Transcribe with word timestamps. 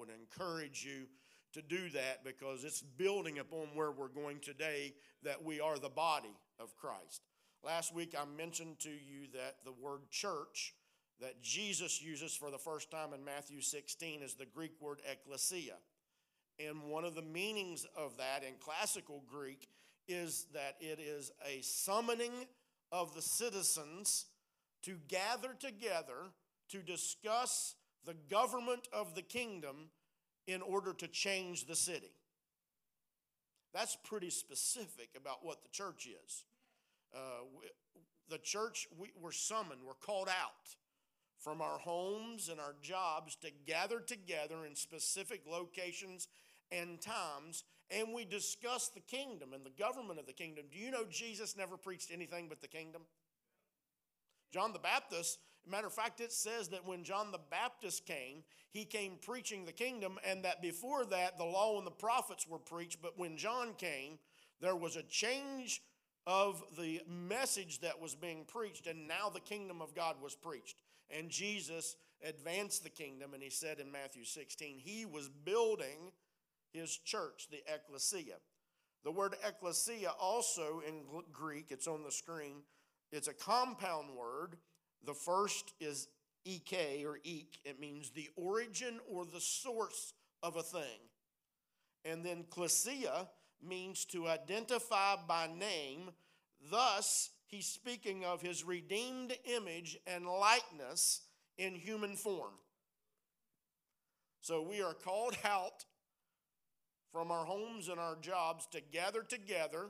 would 0.00 0.08
encourage 0.08 0.84
you 0.84 1.06
to 1.52 1.60
do 1.60 1.90
that 1.90 2.24
because 2.24 2.64
it's 2.64 2.80
building 2.80 3.38
upon 3.38 3.68
where 3.74 3.90
we're 3.90 4.08
going 4.08 4.40
today 4.40 4.94
that 5.22 5.44
we 5.44 5.60
are 5.60 5.78
the 5.78 5.90
body 5.90 6.34
of 6.58 6.74
Christ. 6.76 7.22
Last 7.62 7.94
week 7.94 8.14
I 8.18 8.24
mentioned 8.36 8.78
to 8.80 8.88
you 8.88 9.26
that 9.34 9.56
the 9.64 9.72
word 9.72 10.08
church 10.10 10.74
that 11.20 11.42
Jesus 11.42 12.02
uses 12.02 12.34
for 12.34 12.50
the 12.50 12.58
first 12.58 12.90
time 12.90 13.12
in 13.12 13.22
Matthew 13.22 13.60
16 13.60 14.22
is 14.22 14.34
the 14.34 14.46
Greek 14.46 14.72
word 14.80 15.00
ecclesia. 15.10 15.76
And 16.58 16.84
one 16.84 17.04
of 17.04 17.14
the 17.14 17.22
meanings 17.22 17.86
of 17.94 18.16
that 18.16 18.42
in 18.42 18.54
classical 18.58 19.22
Greek 19.30 19.68
is 20.08 20.46
that 20.54 20.76
it 20.80 20.98
is 20.98 21.30
a 21.46 21.60
summoning 21.60 22.32
of 22.90 23.14
the 23.14 23.22
citizens 23.22 24.26
to 24.82 24.96
gather 25.08 25.54
together 25.58 26.32
to 26.70 26.78
discuss 26.78 27.74
the 28.06 28.16
government 28.30 28.88
of 28.92 29.14
the 29.14 29.22
kingdom 29.22 29.90
in 30.50 30.62
order 30.62 30.92
to 30.94 31.08
change 31.08 31.66
the 31.66 31.76
city. 31.76 32.12
That's 33.72 33.96
pretty 34.04 34.30
specific 34.30 35.10
about 35.16 35.44
what 35.44 35.62
the 35.62 35.68
church 35.68 36.06
is. 36.06 36.44
Uh, 37.14 37.44
the 38.28 38.38
church, 38.38 38.88
we, 38.98 39.12
we're 39.20 39.32
summoned, 39.32 39.80
we're 39.86 39.94
called 39.94 40.28
out 40.28 40.76
from 41.38 41.60
our 41.60 41.78
homes 41.78 42.48
and 42.48 42.60
our 42.60 42.74
jobs 42.82 43.36
to 43.36 43.50
gather 43.66 44.00
together 44.00 44.66
in 44.66 44.74
specific 44.74 45.42
locations 45.46 46.28
and 46.70 47.00
times 47.00 47.64
and 47.90 48.14
we 48.14 48.24
discuss 48.24 48.88
the 48.88 49.00
kingdom 49.00 49.52
and 49.52 49.66
the 49.66 49.70
government 49.70 50.20
of 50.20 50.26
the 50.26 50.32
kingdom. 50.32 50.66
Do 50.70 50.78
you 50.78 50.90
know 50.90 51.04
Jesus 51.10 51.56
never 51.56 51.76
preached 51.76 52.10
anything 52.12 52.46
but 52.48 52.60
the 52.60 52.68
kingdom? 52.68 53.02
John 54.52 54.72
the 54.72 54.78
Baptist, 54.78 55.38
matter 55.68 55.86
of 55.86 55.92
fact, 55.92 56.20
it 56.20 56.32
says 56.32 56.68
that 56.68 56.86
when 56.86 57.04
John 57.04 57.32
the 57.32 57.40
Baptist 57.50 58.06
came, 58.06 58.44
he 58.70 58.84
came 58.84 59.18
preaching 59.20 59.64
the 59.64 59.72
kingdom, 59.72 60.18
and 60.24 60.44
that 60.44 60.62
before 60.62 61.04
that, 61.06 61.38
the 61.38 61.44
law 61.44 61.76
and 61.78 61.86
the 61.86 61.90
prophets 61.90 62.46
were 62.46 62.58
preached. 62.58 63.02
But 63.02 63.18
when 63.18 63.36
John 63.36 63.74
came, 63.76 64.18
there 64.60 64.76
was 64.76 64.96
a 64.96 65.02
change 65.02 65.82
of 66.26 66.62
the 66.78 67.00
message 67.08 67.80
that 67.80 68.00
was 68.00 68.14
being 68.14 68.44
preached, 68.44 68.86
and 68.86 69.08
now 69.08 69.28
the 69.28 69.40
kingdom 69.40 69.82
of 69.82 69.94
God 69.94 70.16
was 70.22 70.34
preached. 70.34 70.76
And 71.10 71.30
Jesus 71.30 71.96
advanced 72.22 72.84
the 72.84 72.90
kingdom, 72.90 73.34
and 73.34 73.42
he 73.42 73.50
said 73.50 73.80
in 73.80 73.90
Matthew 73.90 74.24
16, 74.24 74.78
he 74.78 75.06
was 75.06 75.28
building 75.28 76.12
his 76.72 76.96
church, 76.96 77.48
the 77.50 77.62
ecclesia. 77.72 78.36
The 79.02 79.10
word 79.10 79.34
ecclesia 79.44 80.12
also 80.20 80.82
in 80.86 81.02
Greek, 81.32 81.66
it's 81.70 81.86
on 81.86 82.04
the 82.04 82.12
screen, 82.12 82.62
it's 83.10 83.28
a 83.28 83.34
compound 83.34 84.10
word. 84.14 84.56
The 85.04 85.14
first 85.14 85.72
is 85.80 86.08
ek 86.46 87.04
or 87.04 87.18
ek, 87.24 87.58
it 87.64 87.80
means 87.80 88.10
the 88.10 88.28
origin 88.36 89.00
or 89.08 89.24
the 89.24 89.40
source 89.40 90.12
of 90.42 90.56
a 90.56 90.62
thing. 90.62 91.00
And 92.04 92.24
then 92.24 92.44
klesia 92.50 93.28
means 93.62 94.04
to 94.06 94.28
identify 94.28 95.16
by 95.28 95.48
name. 95.58 96.10
Thus, 96.70 97.30
he's 97.46 97.66
speaking 97.66 98.24
of 98.24 98.40
his 98.40 98.64
redeemed 98.64 99.34
image 99.44 99.98
and 100.06 100.26
likeness 100.26 101.22
in 101.58 101.74
human 101.74 102.16
form. 102.16 102.54
So 104.40 104.62
we 104.62 104.80
are 104.80 104.94
called 104.94 105.36
out 105.44 105.84
from 107.12 107.30
our 107.30 107.44
homes 107.44 107.88
and 107.88 108.00
our 108.00 108.16
jobs 108.20 108.66
to 108.72 108.80
gather 108.80 109.22
together. 109.22 109.88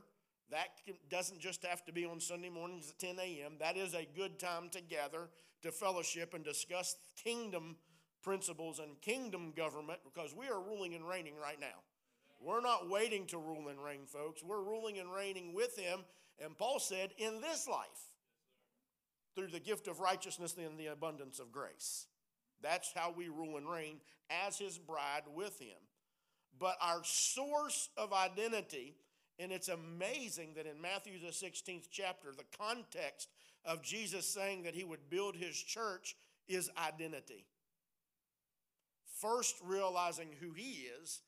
That 0.50 0.68
doesn't 1.10 1.40
just 1.40 1.64
have 1.64 1.84
to 1.84 1.92
be 1.92 2.04
on 2.04 2.20
Sunday 2.20 2.48
mornings 2.48 2.90
at 2.90 2.98
10 2.98 3.16
a.m. 3.20 3.52
That 3.60 3.76
is 3.76 3.94
a 3.94 4.06
good 4.16 4.38
time 4.38 4.68
to 4.72 4.80
gather, 4.80 5.28
to 5.62 5.70
fellowship, 5.70 6.34
and 6.34 6.44
discuss 6.44 6.96
kingdom 7.22 7.76
principles 8.22 8.78
and 8.78 9.00
kingdom 9.00 9.52
government 9.56 10.00
because 10.04 10.34
we 10.34 10.48
are 10.48 10.60
ruling 10.60 10.94
and 10.94 11.06
reigning 11.06 11.34
right 11.40 11.58
now. 11.60 11.82
We're 12.40 12.60
not 12.60 12.88
waiting 12.88 13.26
to 13.26 13.38
rule 13.38 13.68
and 13.68 13.82
reign, 13.82 14.06
folks. 14.06 14.42
We're 14.42 14.62
ruling 14.62 14.98
and 14.98 15.12
reigning 15.12 15.54
with 15.54 15.76
Him. 15.78 16.00
And 16.42 16.56
Paul 16.56 16.78
said, 16.78 17.10
in 17.18 17.40
this 17.40 17.68
life, 17.68 17.86
through 19.34 19.48
the 19.48 19.60
gift 19.60 19.88
of 19.88 20.00
righteousness 20.00 20.56
and 20.58 20.78
the 20.78 20.86
abundance 20.86 21.38
of 21.38 21.52
grace. 21.52 22.06
That's 22.62 22.92
how 22.94 23.14
we 23.16 23.28
rule 23.28 23.56
and 23.56 23.68
reign 23.68 24.00
as 24.46 24.58
His 24.58 24.78
bride 24.78 25.22
with 25.34 25.60
Him. 25.60 25.76
But 26.58 26.76
our 26.80 27.00
source 27.04 27.90
of 27.96 28.12
identity, 28.12 28.96
and 29.40 29.52
it's 29.52 29.68
amazing 29.68 30.50
that 30.56 30.66
in 30.66 30.80
Matthew, 30.80 31.18
the 31.18 31.32
16th 31.32 31.88
chapter, 31.90 32.28
the 32.30 32.44
context 32.58 33.28
of 33.64 33.82
Jesus 33.82 34.26
saying 34.26 34.64
that 34.64 34.74
he 34.74 34.84
would 34.84 35.08
build 35.08 35.34
his 35.34 35.56
church 35.56 36.14
is 36.46 36.70
identity. 36.76 37.46
First, 39.20 39.56
realizing 39.64 40.28
who 40.40 40.52
he 40.52 40.86
is, 41.02 41.20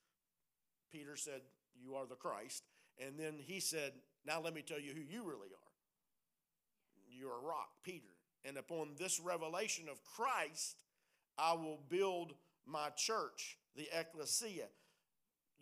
Peter 0.91 1.17
said, 1.17 1.41
You 1.75 1.95
are 1.95 2.07
the 2.07 2.15
Christ. 2.15 2.65
And 2.99 3.19
then 3.19 3.35
he 3.39 3.61
said, 3.61 3.93
Now 4.27 4.41
let 4.41 4.55
me 4.55 4.63
tell 4.63 4.81
you 4.81 4.93
who 4.93 5.01
you 5.01 5.23
really 5.25 5.49
are. 5.49 5.73
You're 7.11 7.39
a 7.39 7.47
rock, 7.47 7.71
Peter. 7.83 8.09
And 8.45 8.59
upon 8.59 8.91
this 8.99 9.21
revelation 9.21 9.87
of 9.91 10.03
Christ, 10.05 10.77
I 11.39 11.55
will 11.55 11.81
build 11.89 12.35
my 12.67 12.91
church, 12.97 13.57
the 13.75 13.89
ecclesia. 13.99 14.67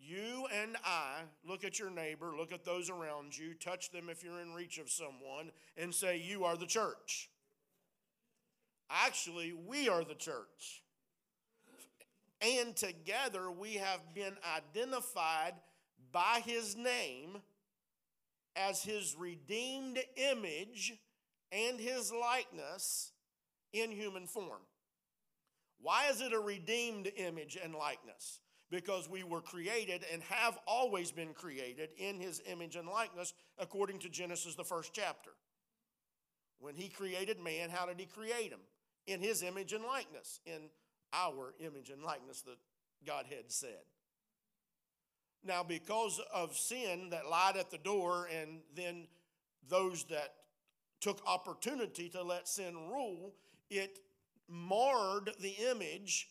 You 0.03 0.47
and 0.53 0.75
I 0.83 1.21
look 1.47 1.63
at 1.63 1.77
your 1.77 1.91
neighbor, 1.91 2.33
look 2.35 2.51
at 2.51 2.65
those 2.65 2.89
around 2.89 3.37
you, 3.37 3.53
touch 3.53 3.91
them 3.91 4.09
if 4.09 4.23
you're 4.23 4.41
in 4.41 4.53
reach 4.53 4.79
of 4.79 4.89
someone, 4.89 5.51
and 5.77 5.93
say, 5.93 6.17
You 6.17 6.43
are 6.43 6.57
the 6.57 6.65
church. 6.65 7.29
Actually, 8.89 9.53
we 9.53 9.87
are 9.87 10.03
the 10.03 10.15
church. 10.15 10.83
And 12.41 12.75
together 12.75 13.51
we 13.51 13.75
have 13.75 14.01
been 14.15 14.33
identified 14.57 15.53
by 16.11 16.41
his 16.43 16.75
name 16.75 17.37
as 18.55 18.83
his 18.83 19.15
redeemed 19.17 19.99
image 20.17 20.93
and 21.51 21.79
his 21.79 22.11
likeness 22.11 23.11
in 23.71 23.91
human 23.91 24.25
form. 24.25 24.61
Why 25.79 26.09
is 26.09 26.21
it 26.21 26.33
a 26.33 26.39
redeemed 26.39 27.11
image 27.15 27.57
and 27.61 27.73
likeness? 27.75 28.39
Because 28.71 29.09
we 29.09 29.23
were 29.23 29.41
created 29.41 30.05
and 30.11 30.23
have 30.23 30.57
always 30.65 31.11
been 31.11 31.33
created 31.33 31.89
in 31.97 32.19
his 32.19 32.41
image 32.49 32.77
and 32.77 32.87
likeness, 32.87 33.33
according 33.59 33.99
to 33.99 34.09
Genesis, 34.09 34.55
the 34.55 34.63
first 34.63 34.93
chapter. 34.93 35.31
When 36.59 36.75
he 36.75 36.87
created 36.87 37.39
man, 37.39 37.69
how 37.69 37.85
did 37.85 37.99
he 37.99 38.05
create 38.05 38.51
him? 38.51 38.61
In 39.07 39.21
his 39.21 39.43
image 39.43 39.73
and 39.73 39.83
likeness, 39.83 40.39
in 40.45 40.69
our 41.11 41.53
image 41.59 41.89
and 41.89 42.01
likeness, 42.01 42.41
that 42.43 42.57
God 43.05 43.25
had 43.27 43.51
said. 43.51 43.81
Now, 45.43 45.63
because 45.63 46.21
of 46.33 46.55
sin 46.55 47.09
that 47.09 47.27
lied 47.27 47.57
at 47.57 47.71
the 47.71 47.79
door, 47.79 48.29
and 48.33 48.59
then 48.75 49.07
those 49.67 50.05
that 50.05 50.33
took 51.01 51.19
opportunity 51.27 52.09
to 52.09 52.23
let 52.23 52.47
sin 52.47 52.75
rule, 52.89 53.33
it 53.69 53.99
marred 54.47 55.31
the 55.41 55.55
image 55.71 56.29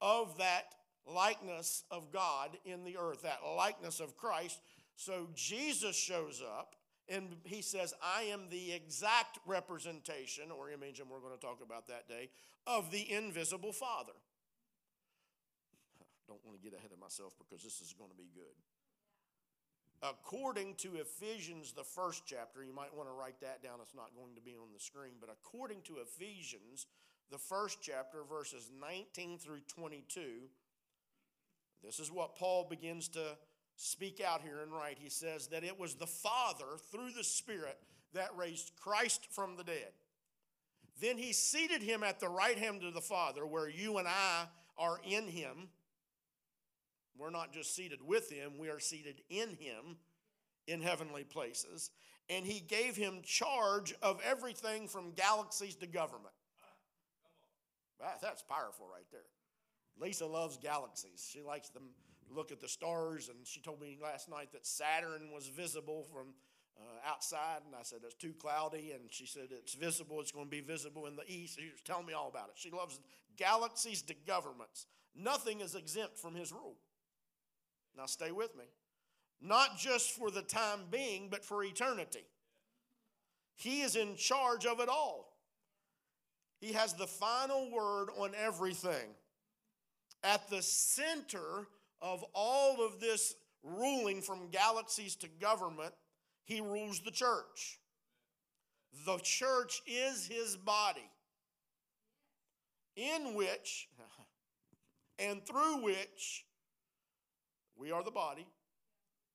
of 0.00 0.36
that 0.38 0.74
likeness 1.12 1.84
of 1.90 2.12
God 2.12 2.56
in 2.64 2.84
the 2.84 2.96
earth, 2.96 3.22
that 3.22 3.40
likeness 3.56 4.00
of 4.00 4.16
Christ. 4.16 4.60
So 4.96 5.28
Jesus 5.34 5.96
shows 5.96 6.42
up 6.42 6.74
and 7.08 7.36
he 7.44 7.62
says, 7.62 7.94
I 8.02 8.24
am 8.24 8.42
the 8.50 8.72
exact 8.72 9.38
representation 9.46 10.50
or 10.50 10.70
image, 10.70 11.00
and 11.00 11.08
we're 11.08 11.20
going 11.20 11.38
to 11.38 11.40
talk 11.40 11.60
about 11.64 11.88
that 11.88 12.06
day, 12.08 12.28
of 12.66 12.90
the 12.90 13.10
invisible 13.10 13.72
Father. 13.72 14.12
I 16.00 16.04
Don't 16.28 16.44
want 16.44 16.60
to 16.60 16.62
get 16.62 16.78
ahead 16.78 16.92
of 16.92 16.98
myself 16.98 17.32
because 17.38 17.64
this 17.64 17.80
is 17.80 17.94
going 17.96 18.10
to 18.10 18.16
be 18.16 18.28
good. 18.34 18.54
According 20.02 20.74
to 20.76 20.96
Ephesians, 20.96 21.72
the 21.72 21.82
first 21.82 22.22
chapter, 22.24 22.62
you 22.62 22.72
might 22.72 22.94
want 22.94 23.08
to 23.08 23.12
write 23.12 23.40
that 23.40 23.62
down. 23.62 23.80
It's 23.82 23.96
not 23.96 24.14
going 24.14 24.34
to 24.36 24.40
be 24.40 24.54
on 24.54 24.68
the 24.72 24.78
screen, 24.78 25.14
but 25.20 25.28
according 25.28 25.82
to 25.82 25.96
Ephesians, 25.96 26.86
the 27.32 27.38
first 27.38 27.78
chapter, 27.82 28.18
verses 28.22 28.70
19 28.80 29.38
through 29.38 29.60
22, 29.66 30.46
this 31.84 31.98
is 31.98 32.10
what 32.10 32.36
Paul 32.36 32.66
begins 32.68 33.08
to 33.08 33.36
speak 33.76 34.20
out 34.20 34.42
here 34.42 34.60
and 34.62 34.72
write. 34.72 34.98
He 35.00 35.10
says 35.10 35.46
that 35.48 35.64
it 35.64 35.78
was 35.78 35.94
the 35.94 36.06
Father, 36.06 36.66
through 36.90 37.12
the 37.16 37.24
Spirit, 37.24 37.78
that 38.12 38.36
raised 38.36 38.72
Christ 38.80 39.28
from 39.30 39.56
the 39.56 39.64
dead. 39.64 39.92
Then 41.00 41.16
he 41.16 41.32
seated 41.32 41.82
him 41.82 42.02
at 42.02 42.18
the 42.18 42.28
right 42.28 42.58
hand 42.58 42.82
of 42.82 42.94
the 42.94 43.00
Father, 43.00 43.46
where 43.46 43.68
you 43.68 43.98
and 43.98 44.08
I 44.08 44.46
are 44.76 44.98
in 45.08 45.28
him. 45.28 45.68
We're 47.16 47.30
not 47.30 47.52
just 47.52 47.74
seated 47.74 48.00
with 48.04 48.30
him, 48.30 48.58
we 48.58 48.68
are 48.68 48.80
seated 48.80 49.22
in 49.28 49.50
him 49.50 49.98
in 50.66 50.82
heavenly 50.82 51.24
places. 51.24 51.90
And 52.28 52.44
he 52.44 52.60
gave 52.60 52.96
him 52.96 53.20
charge 53.22 53.94
of 54.02 54.20
everything 54.28 54.86
from 54.86 55.12
galaxies 55.12 55.76
to 55.76 55.86
government. 55.86 56.34
That's 58.20 58.42
powerful 58.42 58.86
right 58.92 59.06
there. 59.10 59.22
Lisa 60.00 60.26
loves 60.26 60.56
galaxies. 60.56 61.28
She 61.30 61.42
likes 61.42 61.68
to 61.70 61.80
look 62.30 62.52
at 62.52 62.60
the 62.60 62.68
stars, 62.68 63.28
and 63.28 63.38
she 63.46 63.60
told 63.60 63.80
me 63.80 63.98
last 64.02 64.28
night 64.28 64.52
that 64.52 64.66
Saturn 64.66 65.30
was 65.32 65.48
visible 65.48 66.04
from 66.12 66.28
uh, 66.78 67.10
outside, 67.10 67.60
and 67.66 67.74
I 67.74 67.82
said, 67.82 68.00
It's 68.04 68.14
too 68.14 68.32
cloudy. 68.38 68.92
And 68.92 69.04
she 69.10 69.26
said, 69.26 69.48
It's 69.50 69.74
visible. 69.74 70.20
It's 70.20 70.32
going 70.32 70.46
to 70.46 70.50
be 70.50 70.60
visible 70.60 71.06
in 71.06 71.16
the 71.16 71.24
east. 71.26 71.58
She 71.58 71.70
was 71.70 71.80
telling 71.84 72.06
me 72.06 72.12
all 72.12 72.28
about 72.28 72.48
it. 72.48 72.54
She 72.56 72.70
loves 72.70 73.00
galaxies 73.36 74.02
to 74.02 74.14
governments. 74.26 74.86
Nothing 75.16 75.60
is 75.60 75.74
exempt 75.74 76.18
from 76.18 76.34
his 76.34 76.52
rule. 76.52 76.76
Now, 77.96 78.06
stay 78.06 78.30
with 78.30 78.56
me. 78.56 78.64
Not 79.40 79.78
just 79.78 80.12
for 80.12 80.30
the 80.30 80.42
time 80.42 80.80
being, 80.90 81.28
but 81.30 81.44
for 81.44 81.64
eternity. 81.64 82.24
He 83.56 83.80
is 83.80 83.96
in 83.96 84.14
charge 84.16 84.66
of 84.66 84.78
it 84.80 84.88
all. 84.88 85.36
He 86.60 86.72
has 86.72 86.94
the 86.94 87.06
final 87.06 87.70
word 87.70 88.08
on 88.16 88.32
everything. 88.36 89.10
At 90.22 90.48
the 90.50 90.62
center 90.62 91.66
of 92.00 92.24
all 92.34 92.84
of 92.84 93.00
this 93.00 93.34
ruling 93.62 94.20
from 94.22 94.50
galaxies 94.50 95.16
to 95.16 95.28
government, 95.40 95.94
he 96.44 96.60
rules 96.60 97.00
the 97.00 97.10
church. 97.10 97.78
The 99.04 99.18
church 99.18 99.82
is 99.86 100.26
his 100.26 100.56
body, 100.56 101.08
in 102.96 103.34
which 103.34 103.88
and 105.18 105.44
through 105.46 105.82
which 105.82 106.46
we 107.76 107.92
are 107.92 108.02
the 108.02 108.10
body, 108.10 108.46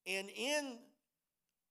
and 0.06 0.28
in 0.36 0.80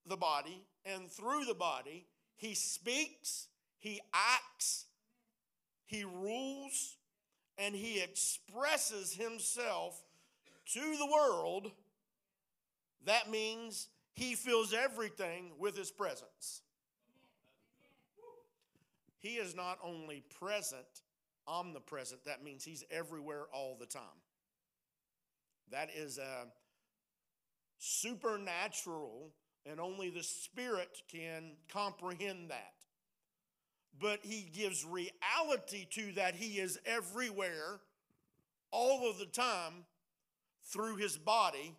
the 0.07 0.17
body 0.17 0.63
and 0.85 1.11
through 1.11 1.45
the 1.45 1.55
body, 1.55 2.07
he 2.37 2.55
speaks, 2.55 3.49
he 3.79 4.01
acts, 4.15 4.87
he 5.85 6.05
rules, 6.05 6.97
and 7.59 7.75
he 7.75 8.01
expresses 8.01 9.15
himself 9.15 10.03
to 10.73 10.81
the 10.81 11.09
world. 11.13 11.73
That 13.05 13.31
means 13.31 13.89
he 14.15 14.35
fills 14.35 14.73
everything 14.73 15.53
with 15.59 15.77
his 15.77 15.91
presence. 15.91 16.63
He 19.19 19.37
is 19.37 19.55
not 19.55 19.79
only 19.85 20.25
present, 20.41 21.03
omnipresent, 21.47 22.25
that 22.25 22.43
means 22.43 22.65
he's 22.65 22.85
everywhere 22.91 23.45
all 23.53 23.77
the 23.79 23.87
time. 23.87 24.03
That 25.71 25.91
is 25.95 26.19
a 26.19 26.47
supernatural, 27.79 29.33
and 29.65 29.81
only 29.81 30.11
the 30.11 30.23
Spirit 30.23 31.03
can 31.11 31.53
comprehend 31.69 32.51
that. 32.51 32.75
But 34.01 34.21
he 34.23 34.49
gives 34.53 34.85
reality 34.85 35.87
to 35.93 36.13
that. 36.13 36.35
He 36.35 36.59
is 36.59 36.79
everywhere 36.87 37.81
all 38.71 39.09
of 39.09 39.19
the 39.19 39.27
time 39.27 39.85
through 40.65 40.97
his 40.97 41.17
body 41.19 41.77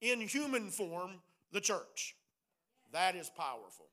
in 0.00 0.20
human 0.20 0.70
form, 0.70 1.22
the 1.52 1.60
church. 1.60 2.14
That 2.92 3.16
is 3.16 3.30
powerful. 3.30 3.86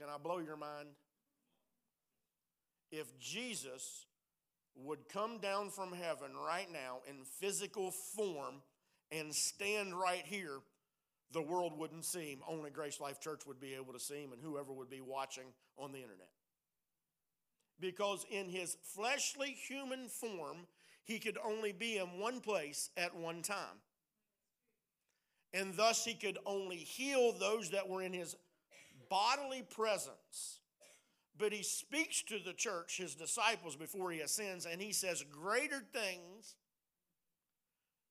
Can 0.00 0.08
I 0.08 0.18
blow 0.18 0.38
your 0.38 0.56
mind? 0.56 0.88
If 2.90 3.18
Jesus 3.18 4.06
would 4.76 5.08
come 5.12 5.38
down 5.38 5.70
from 5.70 5.92
heaven 5.92 6.30
right 6.34 6.68
now 6.72 6.98
in 7.08 7.24
physical 7.24 7.90
form 7.90 8.62
and 9.10 9.34
stand 9.34 9.98
right 9.98 10.24
here, 10.24 10.60
the 11.32 11.42
world 11.42 11.78
wouldn't 11.78 12.04
see 12.04 12.32
him. 12.32 12.40
Only 12.48 12.70
Grace 12.70 13.00
Life 13.00 13.20
Church 13.20 13.42
would 13.46 13.60
be 13.60 13.74
able 13.74 13.92
to 13.92 14.00
see 14.00 14.22
him, 14.22 14.32
and 14.32 14.42
whoever 14.42 14.72
would 14.72 14.90
be 14.90 15.00
watching 15.00 15.52
on 15.76 15.92
the 15.92 15.98
internet. 15.98 16.28
Because 17.80 18.26
in 18.30 18.48
his 18.48 18.76
fleshly 18.82 19.50
human 19.50 20.08
form, 20.08 20.66
he 21.04 21.18
could 21.18 21.38
only 21.44 21.72
be 21.72 21.98
in 21.98 22.18
one 22.18 22.40
place 22.40 22.90
at 22.96 23.14
one 23.14 23.42
time. 23.42 23.82
And 25.54 25.74
thus, 25.74 26.04
he 26.04 26.14
could 26.14 26.38
only 26.44 26.76
heal 26.76 27.32
those 27.32 27.70
that 27.70 27.88
were 27.88 28.02
in 28.02 28.12
his 28.12 28.36
bodily 29.08 29.62
presence. 29.62 30.60
But 31.38 31.52
he 31.52 31.62
speaks 31.62 32.22
to 32.22 32.38
the 32.44 32.52
church, 32.52 32.98
his 32.98 33.14
disciples, 33.14 33.76
before 33.76 34.10
he 34.10 34.20
ascends, 34.20 34.66
and 34.66 34.82
he 34.82 34.92
says, 34.92 35.24
Greater 35.30 35.82
things. 35.92 36.56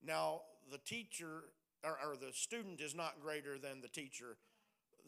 Now, 0.02 0.42
the 0.72 0.78
teacher 0.78 1.44
or, 1.84 1.98
or, 2.04 2.16
the 2.16 2.32
student 2.32 2.80
is 2.80 2.94
not 2.94 3.20
greater 3.20 3.58
than 3.58 3.80
the 3.80 3.88
teacher. 3.88 4.36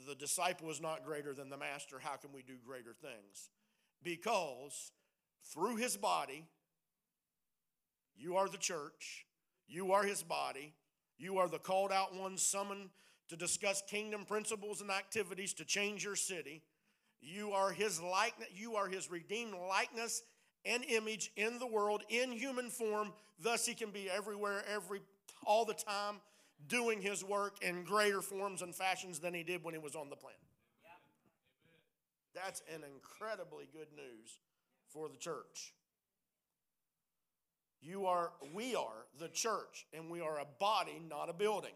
The 0.09 0.15
disciple 0.15 0.71
is 0.71 0.81
not 0.81 1.05
greater 1.05 1.35
than 1.35 1.51
the 1.51 1.57
master. 1.57 1.99
How 1.99 2.17
can 2.17 2.33
we 2.33 2.43
do 2.43 2.55
greater 2.65 2.95
things? 2.95 3.51
Because 4.03 4.93
through 5.53 5.77
his 5.77 5.97
body, 5.97 6.45
you 8.17 8.37
are 8.37 8.49
the 8.49 8.59
church, 8.59 9.27
you 9.69 9.93
are 9.93 10.05
his 10.05 10.23
body, 10.23 10.75
you 11.19 11.39
are 11.39 11.49
the 11.49 11.59
called 11.59 11.93
out 11.93 12.15
ones 12.15 12.43
summoned 12.43 12.91
to 13.29 13.37
discuss 13.37 13.83
kingdom 13.89 14.25
principles 14.25 14.81
and 14.81 14.91
activities 14.91 15.53
to 15.55 15.65
change 15.65 16.05
your 16.05 16.17
city. 16.17 16.63
You 17.21 17.53
are 17.53 17.71
his 17.71 18.01
likeness, 18.01 18.49
you 18.55 18.77
are 18.77 18.89
his 18.89 19.11
redeemed 19.11 19.55
likeness 19.69 20.23
and 20.65 20.85
image 20.85 21.31
in 21.37 21.59
the 21.59 21.67
world 21.67 22.03
in 22.09 22.33
human 22.33 22.71
form. 22.71 23.13
Thus 23.39 23.67
he 23.67 23.75
can 23.75 23.91
be 23.91 24.11
everywhere, 24.11 24.63
every 24.73 25.01
all 25.47 25.65
the 25.65 25.75
time, 25.75 26.17
doing 26.69 27.01
his 27.01 27.25
work 27.25 27.57
in 27.63 27.85
greater 27.85 28.21
forms 28.21 28.63
and 28.63 28.75
fashions 28.75 29.19
than 29.19 29.35
he 29.35 29.43
did 29.43 29.65
when 29.65 29.75
he 29.75 29.81
was 29.81 29.95
on 29.95 30.11
the 30.11 30.17
planet. 30.17 30.39
That's 32.35 32.63
an 32.73 32.83
incredibly 32.85 33.69
good 33.73 33.89
news 33.95 34.39
for 34.89 35.09
the 35.09 35.17
church. 35.17 35.75
You 37.83 38.07
are, 38.07 38.33
we 38.55 38.75
are 38.75 39.07
the 39.19 39.29
church, 39.29 39.87
and 39.95 40.11
we 40.11 40.21
are 40.21 40.39
a 40.39 40.47
body, 40.59 41.01
not 41.09 41.31
a 41.31 41.33
building. 41.33 41.73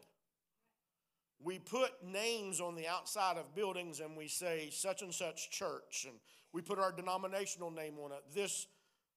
We 1.42 1.58
put 1.58 1.92
names 2.04 2.60
on 2.60 2.74
the 2.74 2.86
outside 2.86 3.36
of 3.36 3.54
buildings 3.54 4.00
and 4.00 4.16
we 4.16 4.28
say 4.28 4.70
such 4.70 5.02
and 5.02 5.12
such 5.12 5.50
church, 5.50 6.06
and 6.08 6.14
we 6.52 6.62
put 6.62 6.78
our 6.78 6.92
denominational 6.92 7.70
name 7.70 7.94
on 8.02 8.12
it. 8.12 8.22
This 8.34 8.66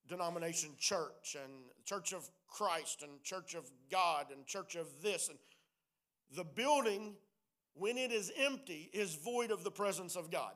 denomination 0.08 0.72
church, 0.80 1.36
and 1.42 1.52
Church 1.86 2.14
of 2.14 2.30
Christ, 2.48 3.04
and 3.04 3.22
Church 3.24 3.54
of 3.54 3.70
God, 3.92 4.28
and 4.32 4.46
Church 4.46 4.76
of 4.76 4.88
this. 5.02 5.30
And 5.30 5.38
the 6.36 6.44
building, 6.44 7.16
when 7.74 7.98
it 7.98 8.12
is 8.12 8.32
empty, 8.38 8.90
is 8.94 9.16
void 9.16 9.52
of 9.52 9.64
the 9.64 9.72
presence 9.72 10.16
of 10.16 10.32
God. 10.32 10.54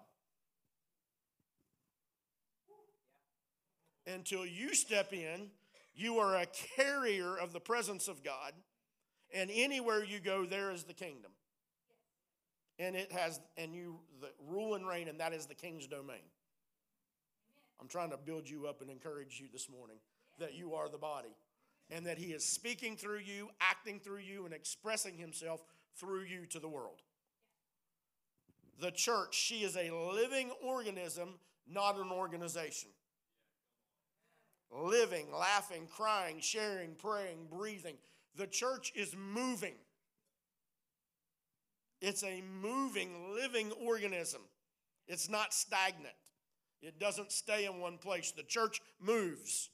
Until 4.08 4.46
you 4.46 4.74
step 4.74 5.14
in 5.14 5.52
you 5.94 6.20
are 6.20 6.36
a 6.36 6.46
carrier 6.76 7.38
of 7.38 7.54
the 7.54 7.60
presence 7.60 8.08
of 8.08 8.24
God, 8.24 8.54
and 9.34 9.50
anywhere 9.54 10.04
you 10.04 10.20
go, 10.20 10.46
there 10.46 10.72
is 10.72 10.84
the 10.84 10.94
kingdom. 10.94 11.32
And 12.80 12.96
it 12.96 13.12
has, 13.12 13.40
and 13.58 13.76
you 13.76 14.00
the 14.20 14.30
rule 14.48 14.76
and 14.76 14.88
reign, 14.88 15.08
and 15.08 15.20
that 15.20 15.34
is 15.34 15.46
the 15.46 15.54
king's 15.54 15.88
domain. 15.88 16.24
I'm 17.80 17.88
trying 17.88 18.12
to 18.12 18.18
build 18.18 18.50
you 18.50 18.68
up 18.68 18.82
and 18.82 18.90
encourage 18.90 19.40
you 19.40 19.48
this 19.52 19.70
morning 19.70 19.98
that 20.40 20.54
you 20.56 20.74
are 20.74 20.90
the 20.90 20.98
body 20.98 21.36
and 21.92 22.06
that 22.06 22.18
he 22.18 22.32
is 22.32 22.44
speaking 22.44 22.96
through 22.96 23.20
you, 23.20 23.50
acting 23.60 24.00
through 24.00 24.20
you, 24.20 24.46
and 24.46 24.54
expressing 24.54 25.18
himself 25.18 25.64
through 25.96 26.24
you 26.24 26.46
to 26.48 26.60
the 26.60 26.70
world. 26.70 27.02
The 28.80 28.92
church, 28.92 29.36
she 29.36 29.58
is 29.58 29.76
a 29.76 29.92
living 29.92 30.50
organism, 30.64 31.36
not 31.68 31.98
an 31.98 32.12
organization 32.12 32.90
living, 34.72 35.28
laughing, 35.34 35.88
crying, 35.90 36.40
sharing, 36.40 36.96
praying, 36.96 37.48
breathing. 37.52 37.96
The 38.36 38.48
church 38.48 38.92
is 38.96 39.16
moving. 39.16 39.76
It's 42.02 42.24
a 42.24 42.42
moving, 42.62 43.34
living 43.36 43.72
organism. 43.86 44.42
It's 45.08 45.30
not 45.30 45.54
stagnant. 45.54 46.16
It 46.82 47.00
doesn't 47.00 47.32
stay 47.32 47.66
in 47.66 47.80
one 47.80 47.98
place. 47.98 48.32
The 48.32 48.44
church 48.44 48.82
moves. 49.00 49.70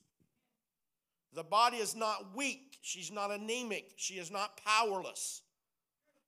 The 1.34 1.44
body 1.44 1.78
is 1.78 1.96
not 1.96 2.36
weak. 2.36 2.78
She's 2.82 3.12
not 3.12 3.32
anemic. 3.32 3.94
She 3.98 4.16
is 4.16 4.32
not 4.32 4.60
powerless. 4.64 5.42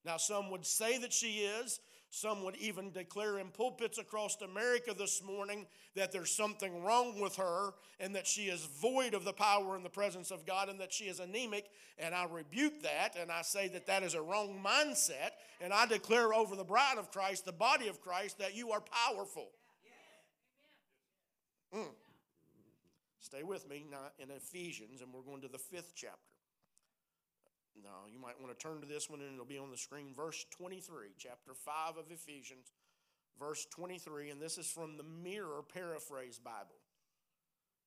Now, 0.05 0.17
some 0.17 0.49
would 0.51 0.65
say 0.65 0.97
that 0.99 1.13
she 1.13 1.39
is. 1.39 1.79
Some 2.11 2.43
would 2.43 2.55
even 2.55 2.91
declare 2.91 3.37
in 3.37 3.49
pulpits 3.49 3.99
across 3.99 4.41
America 4.41 4.95
this 4.97 5.21
morning 5.23 5.67
that 5.95 6.11
there's 6.11 6.31
something 6.31 6.83
wrong 6.83 7.19
with 7.19 7.35
her 7.35 7.73
and 7.99 8.15
that 8.15 8.25
she 8.25 8.43
is 8.43 8.65
void 8.81 9.13
of 9.13 9.25
the 9.25 9.33
power 9.33 9.75
and 9.75 9.85
the 9.85 9.89
presence 9.89 10.31
of 10.31 10.43
God 10.43 10.69
and 10.69 10.79
that 10.79 10.91
she 10.91 11.03
is 11.03 11.19
anemic. 11.19 11.65
And 11.99 12.15
I 12.15 12.25
rebuke 12.25 12.81
that 12.81 13.15
and 13.19 13.31
I 13.31 13.43
say 13.43 13.67
that 13.69 13.85
that 13.85 14.01
is 14.01 14.15
a 14.15 14.21
wrong 14.21 14.59
mindset. 14.63 15.31
And 15.61 15.71
I 15.71 15.85
declare 15.85 16.33
over 16.33 16.55
the 16.55 16.63
bride 16.63 16.97
of 16.97 17.11
Christ, 17.11 17.45
the 17.45 17.51
body 17.51 17.87
of 17.87 18.01
Christ, 18.01 18.39
that 18.39 18.55
you 18.55 18.71
are 18.71 18.81
powerful. 18.81 19.49
Mm. 21.75 21.89
Stay 23.19 23.43
with 23.43 23.67
me 23.69 23.85
now 23.89 24.11
in 24.17 24.31
Ephesians, 24.31 25.01
and 25.01 25.13
we're 25.13 25.21
going 25.21 25.41
to 25.41 25.47
the 25.47 25.57
fifth 25.57 25.93
chapter. 25.95 26.17
Now, 27.81 28.11
you 28.11 28.19
might 28.19 28.39
want 28.41 28.57
to 28.57 28.67
turn 28.67 28.81
to 28.81 28.87
this 28.87 29.09
one 29.09 29.21
and 29.21 29.33
it'll 29.33 29.45
be 29.45 29.57
on 29.57 29.71
the 29.71 29.77
screen. 29.77 30.13
Verse 30.13 30.45
23, 30.57 31.13
chapter 31.17 31.53
5 31.53 31.97
of 31.97 32.11
Ephesians, 32.11 32.73
verse 33.39 33.65
23. 33.73 34.31
And 34.31 34.41
this 34.41 34.57
is 34.57 34.67
from 34.67 34.97
the 34.97 35.03
Mirror 35.03 35.61
Paraphrase 35.73 36.39
Bible. 36.39 36.75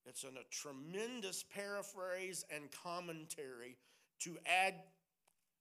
It's 0.07 0.25
in 0.25 0.31
a 0.31 0.49
tremendous 0.51 1.45
paraphrase 1.45 2.43
and 2.51 2.71
commentary 2.83 3.77
to 4.21 4.39
add 4.47 4.77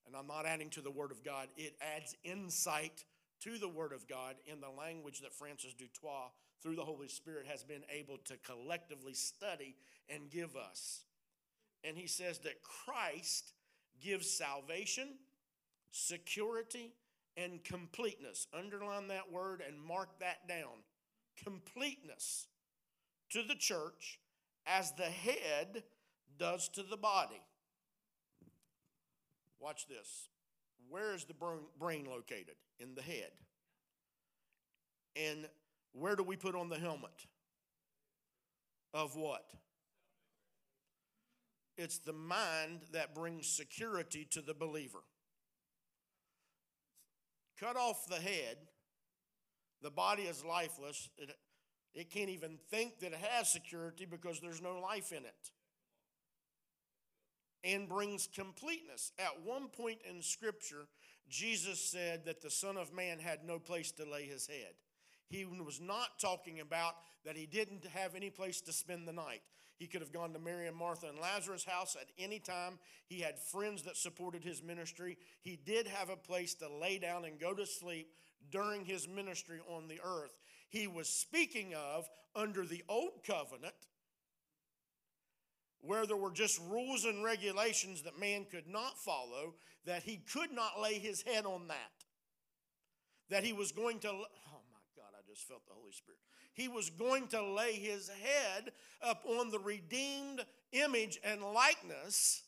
and 0.05 0.15
I'm 0.15 0.27
not 0.27 0.45
adding 0.45 0.69
to 0.71 0.81
the 0.81 0.91
Word 0.91 1.11
of 1.11 1.23
God, 1.23 1.47
it 1.55 1.75
adds 1.95 2.15
insight 2.23 3.03
to 3.41 3.57
the 3.57 3.69
Word 3.69 3.93
of 3.93 4.07
God 4.07 4.35
in 4.45 4.59
the 4.59 4.69
language 4.69 5.21
that 5.21 5.33
Francis 5.33 5.73
du 5.73 5.85
Toit, 5.85 6.31
through 6.61 6.75
the 6.75 6.85
Holy 6.85 7.07
Spirit, 7.07 7.45
has 7.47 7.63
been 7.63 7.83
able 7.89 8.17
to 8.25 8.37
collectively 8.37 9.13
study 9.13 9.75
and 10.09 10.29
give 10.29 10.55
us. 10.55 11.01
And 11.83 11.97
he 11.97 12.07
says 12.07 12.39
that 12.39 12.61
Christ 12.61 13.53
gives 13.99 14.29
salvation, 14.29 15.07
security, 15.91 16.93
and 17.37 17.63
completeness. 17.63 18.47
Underline 18.53 19.07
that 19.07 19.31
word 19.31 19.63
and 19.67 19.81
mark 19.81 20.19
that 20.19 20.47
down. 20.47 20.83
Completeness 21.43 22.47
to 23.31 23.41
the 23.43 23.55
church 23.55 24.19
as 24.65 24.91
the 24.93 25.03
head 25.03 25.83
does 26.37 26.69
to 26.69 26.83
the 26.83 26.97
body. 26.97 27.41
Watch 29.59 29.87
this. 29.87 30.29
Where 30.89 31.13
is 31.13 31.25
the 31.25 31.35
brain 31.79 32.05
located? 32.05 32.55
In 32.79 32.95
the 32.95 33.01
head. 33.01 33.31
And 35.15 35.47
where 35.93 36.15
do 36.15 36.23
we 36.23 36.35
put 36.35 36.55
on 36.55 36.69
the 36.69 36.77
helmet? 36.77 37.27
Of 38.93 39.15
what? 39.15 39.45
It's 41.77 41.99
the 41.99 42.13
mind 42.13 42.81
that 42.91 43.15
brings 43.15 43.47
security 43.47 44.27
to 44.31 44.41
the 44.41 44.53
believer. 44.53 44.99
Cut 47.59 47.77
off 47.77 48.07
the 48.07 48.15
head, 48.15 48.57
the 49.81 49.91
body 49.91 50.23
is 50.23 50.43
lifeless. 50.43 51.09
It, 51.17 51.31
it 51.93 52.09
can't 52.09 52.29
even 52.29 52.57
think 52.69 52.99
that 52.99 53.13
it 53.13 53.19
has 53.19 53.51
security 53.51 54.05
because 54.05 54.39
there's 54.39 54.61
no 54.61 54.79
life 54.79 55.11
in 55.11 55.25
it. 55.25 55.51
And 57.63 57.87
brings 57.87 58.27
completeness. 58.33 59.11
At 59.19 59.43
one 59.43 59.67
point 59.67 59.99
in 60.09 60.21
Scripture, 60.21 60.87
Jesus 61.29 61.79
said 61.79 62.25
that 62.25 62.41
the 62.41 62.49
Son 62.49 62.77
of 62.77 62.93
Man 62.93 63.19
had 63.19 63.45
no 63.45 63.59
place 63.59 63.91
to 63.93 64.09
lay 64.09 64.25
his 64.25 64.47
head. 64.47 64.73
He 65.31 65.45
was 65.45 65.79
not 65.79 66.19
talking 66.19 66.59
about 66.59 66.95
that 67.25 67.37
he 67.37 67.45
didn't 67.45 67.85
have 67.85 68.15
any 68.15 68.29
place 68.29 68.59
to 68.61 68.73
spend 68.73 69.07
the 69.07 69.13
night. 69.13 69.41
He 69.77 69.87
could 69.87 70.01
have 70.01 70.11
gone 70.11 70.33
to 70.33 70.39
Mary 70.39 70.67
and 70.67 70.75
Martha 70.75 71.07
and 71.07 71.17
Lazarus' 71.17 71.63
house 71.63 71.95
at 71.99 72.09
any 72.19 72.37
time. 72.37 72.77
He 73.07 73.21
had 73.21 73.39
friends 73.39 73.83
that 73.83 73.95
supported 73.95 74.43
his 74.43 74.61
ministry. 74.61 75.17
He 75.41 75.55
did 75.55 75.87
have 75.87 76.09
a 76.09 76.17
place 76.17 76.53
to 76.55 76.67
lay 76.69 76.99
down 76.99 77.23
and 77.23 77.39
go 77.39 77.53
to 77.53 77.65
sleep 77.65 78.09
during 78.51 78.83
his 78.83 79.07
ministry 79.07 79.59
on 79.69 79.87
the 79.87 80.01
earth. 80.03 80.37
He 80.69 80.85
was 80.85 81.07
speaking 81.07 81.73
of 81.75 82.09
under 82.35 82.65
the 82.65 82.83
old 82.89 83.23
covenant, 83.25 83.73
where 85.79 86.05
there 86.05 86.17
were 86.17 86.31
just 86.31 86.59
rules 86.69 87.05
and 87.05 87.23
regulations 87.23 88.03
that 88.03 88.19
man 88.19 88.45
could 88.51 88.67
not 88.67 88.99
follow, 88.99 89.55
that 89.85 90.03
he 90.03 90.17
could 90.17 90.51
not 90.51 90.81
lay 90.81 90.99
his 90.99 91.21
head 91.21 91.45
on 91.45 91.69
that. 91.69 91.77
That 93.29 93.43
he 93.45 93.53
was 93.53 93.71
going 93.71 93.99
to, 93.99 94.25
just 95.31 95.47
felt 95.47 95.65
the 95.65 95.73
Holy 95.73 95.93
Spirit 95.93 96.19
he 96.53 96.67
was 96.67 96.89
going 96.89 97.27
to 97.27 97.43
lay 97.43 97.73
his 97.73 98.09
head 98.09 98.71
upon 99.01 99.49
the 99.49 99.59
redeemed 99.59 100.41
image 100.71 101.19
and 101.23 101.41
likeness 101.41 102.43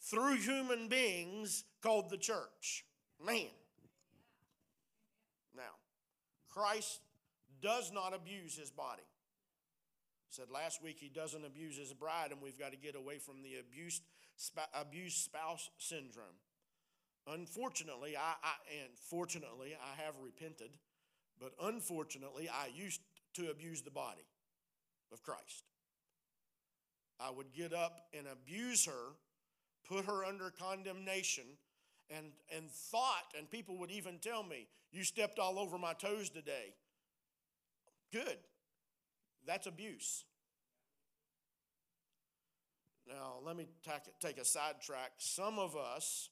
through 0.00 0.36
human 0.36 0.88
beings 0.88 1.64
called 1.82 2.10
the 2.10 2.16
church. 2.16 2.84
Man. 3.24 3.48
Now, 5.54 5.62
Christ 6.48 7.00
does 7.62 7.92
not 7.92 8.14
abuse 8.14 8.56
his 8.56 8.70
body. 8.70 9.02
Said 10.30 10.50
last 10.52 10.82
week 10.82 10.96
he 10.98 11.08
doesn't 11.08 11.44
abuse 11.44 11.78
his 11.78 11.92
bride, 11.92 12.32
and 12.32 12.42
we've 12.42 12.58
got 12.58 12.72
to 12.72 12.78
get 12.78 12.96
away 12.96 13.18
from 13.18 13.42
the 13.42 13.56
abused, 13.60 14.02
abused 14.74 15.18
spouse 15.18 15.70
syndrome. 15.78 16.24
Unfortunately, 17.26 18.16
I, 18.16 18.34
I 18.42 18.54
and 18.82 18.98
fortunately, 18.98 19.76
I 19.80 20.02
have 20.02 20.14
repented, 20.22 20.70
but 21.40 21.52
unfortunately, 21.62 22.48
I 22.48 22.68
used 22.74 23.00
to 23.34 23.50
abuse 23.50 23.82
the 23.82 23.90
body 23.90 24.26
of 25.12 25.22
Christ. 25.22 25.64
I 27.20 27.30
would 27.30 27.52
get 27.52 27.72
up 27.72 28.06
and 28.16 28.26
abuse 28.26 28.86
her, 28.86 29.14
put 29.88 30.04
her 30.06 30.24
under 30.24 30.50
condemnation, 30.50 31.44
and, 32.10 32.26
and 32.54 32.70
thought, 32.70 33.32
and 33.38 33.50
people 33.50 33.78
would 33.78 33.90
even 33.90 34.18
tell 34.18 34.42
me, 34.42 34.66
You 34.92 35.04
stepped 35.04 35.38
all 35.38 35.58
over 35.58 35.78
my 35.78 35.94
toes 35.94 36.28
today. 36.28 36.74
Good. 38.12 38.36
That's 39.46 39.66
abuse. 39.66 40.24
Now, 43.06 43.34
let 43.44 43.56
me 43.56 43.66
take 44.20 44.38
a 44.38 44.44
sidetrack. 44.44 45.12
Some 45.18 45.58
of 45.58 45.76
us, 45.76 46.30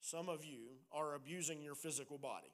some 0.00 0.28
of 0.28 0.44
you, 0.44 0.78
are 0.92 1.14
abusing 1.14 1.60
your 1.60 1.74
physical 1.74 2.18
body. 2.18 2.52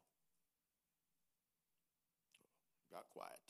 Got 2.90 3.08
quiet 3.10 3.40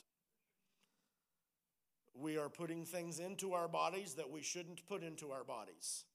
we 2.21 2.37
are 2.37 2.49
putting 2.49 2.85
things 2.85 3.19
into 3.19 3.53
our 3.53 3.67
bodies 3.67 4.13
that 4.13 4.29
we 4.29 4.41
shouldn't 4.41 4.85
put 4.87 5.03
into 5.03 5.31
our 5.31 5.43
bodies, 5.43 6.05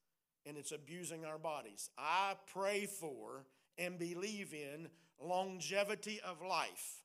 and 0.45 0.57
it's 0.57 0.71
abusing 0.71 1.25
our 1.25 1.37
bodies. 1.37 1.89
I 1.97 2.35
pray 2.53 2.85
for 2.85 3.45
and 3.77 3.99
believe 3.99 4.53
in 4.53 4.87
longevity 5.21 6.19
of 6.25 6.41
life, 6.41 7.03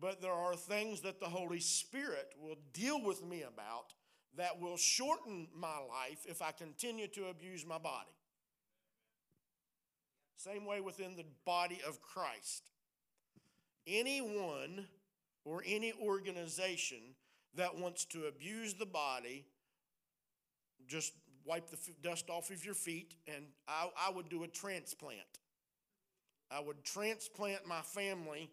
but 0.00 0.20
there 0.20 0.32
are 0.32 0.54
things 0.54 1.00
that 1.02 1.20
the 1.20 1.26
Holy 1.26 1.60
Spirit 1.60 2.34
will 2.40 2.58
deal 2.72 3.02
with 3.02 3.24
me 3.24 3.42
about 3.42 3.94
that 4.36 4.60
will 4.60 4.76
shorten 4.76 5.48
my 5.54 5.78
life 5.78 6.24
if 6.24 6.40
I 6.40 6.52
continue 6.52 7.06
to 7.08 7.26
abuse 7.26 7.66
my 7.66 7.78
body. 7.78 8.08
Same 10.36 10.64
way 10.64 10.80
within 10.80 11.16
the 11.16 11.26
body 11.44 11.80
of 11.86 12.00
Christ. 12.00 12.70
Anyone 13.86 14.86
or 15.44 15.62
any 15.66 15.92
organization 16.00 17.14
that 17.54 17.76
wants 17.76 18.04
to 18.06 18.26
abuse 18.26 18.74
the 18.74 18.86
body, 18.86 19.44
just 20.86 21.12
wipe 21.44 21.68
the 21.70 21.78
dust 22.02 22.30
off 22.30 22.50
of 22.50 22.64
your 22.64 22.74
feet, 22.74 23.14
and 23.26 23.44
I, 23.66 23.88
I 24.08 24.10
would 24.10 24.28
do 24.28 24.44
a 24.44 24.48
transplant. 24.48 25.20
I 26.50 26.60
would 26.60 26.84
transplant 26.84 27.66
my 27.66 27.80
family 27.80 28.50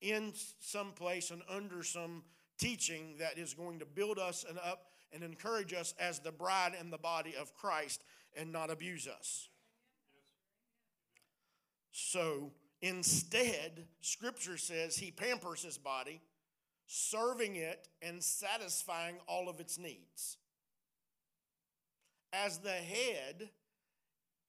in 0.00 0.32
some 0.60 0.92
place 0.92 1.30
and 1.30 1.42
under 1.48 1.82
some 1.82 2.22
teaching 2.58 3.14
that 3.18 3.38
is 3.38 3.54
going 3.54 3.78
to 3.78 3.86
build 3.86 4.18
us 4.18 4.44
and 4.48 4.58
up 4.58 4.86
and 5.12 5.22
encourage 5.22 5.72
us 5.72 5.94
as 5.98 6.18
the 6.20 6.32
bride 6.32 6.72
and 6.78 6.92
the 6.92 6.98
body 6.98 7.34
of 7.40 7.54
Christ 7.54 8.02
and 8.36 8.52
not 8.52 8.70
abuse 8.70 9.08
us. 9.08 9.48
So 11.92 12.52
instead, 12.82 13.86
Scripture 14.00 14.56
says 14.56 14.96
he 14.96 15.10
pampers 15.10 15.62
his 15.62 15.78
body 15.78 16.20
serving 16.88 17.56
it 17.56 17.86
and 18.00 18.22
satisfying 18.22 19.16
all 19.28 19.48
of 19.48 19.60
its 19.60 19.78
needs. 19.78 20.38
As 22.32 22.58
the 22.58 22.70
head, 22.70 23.50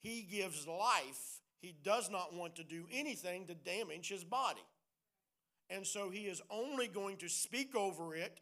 he 0.01 0.21
gives 0.21 0.65
life. 0.65 1.41
He 1.61 1.75
does 1.83 2.09
not 2.09 2.33
want 2.33 2.55
to 2.55 2.63
do 2.63 2.85
anything 2.91 3.45
to 3.47 3.53
damage 3.53 4.07
his 4.07 4.23
body. 4.23 4.63
And 5.69 5.85
so 5.85 6.09
he 6.09 6.21
is 6.21 6.41
only 6.49 6.87
going 6.87 7.17
to 7.17 7.29
speak 7.29 7.75
over 7.75 8.15
it, 8.15 8.39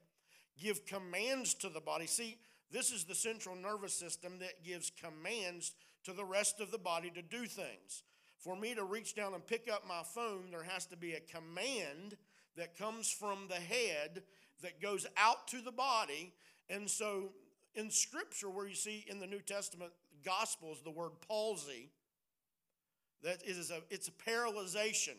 give 0.61 0.85
commands 0.85 1.55
to 1.55 1.69
the 1.69 1.81
body. 1.81 2.05
See, 2.05 2.37
this 2.71 2.91
is 2.91 3.03
the 3.03 3.15
central 3.15 3.55
nervous 3.55 3.93
system 3.93 4.33
that 4.39 4.63
gives 4.63 4.91
commands 4.91 5.73
to 6.03 6.13
the 6.13 6.23
rest 6.23 6.61
of 6.61 6.69
the 6.69 6.77
body 6.77 7.09
to 7.09 7.21
do 7.23 7.47
things. 7.47 8.03
For 8.37 8.55
me 8.55 8.75
to 8.75 8.83
reach 8.83 9.15
down 9.15 9.33
and 9.33 9.45
pick 9.45 9.67
up 9.71 9.87
my 9.87 10.03
phone, 10.03 10.51
there 10.51 10.63
has 10.63 10.85
to 10.87 10.97
be 10.97 11.13
a 11.13 11.19
command 11.19 12.17
that 12.55 12.77
comes 12.77 13.09
from 13.11 13.47
the 13.49 13.55
head 13.55 14.23
that 14.61 14.81
goes 14.81 15.05
out 15.17 15.47
to 15.49 15.61
the 15.61 15.71
body. 15.71 16.33
And 16.69 16.89
so 16.89 17.31
in 17.75 17.89
Scripture, 17.91 18.49
where 18.49 18.67
you 18.67 18.75
see 18.75 19.05
in 19.07 19.19
the 19.19 19.27
New 19.27 19.39
Testament 19.39 19.91
Gospels 20.25 20.81
the 20.83 20.91
word 20.91 21.11
palsy, 21.27 21.91
that 23.23 23.43
is 23.45 23.71
a, 23.71 23.81
it's 23.89 24.07
a 24.07 24.29
paralyzation. 24.29 25.15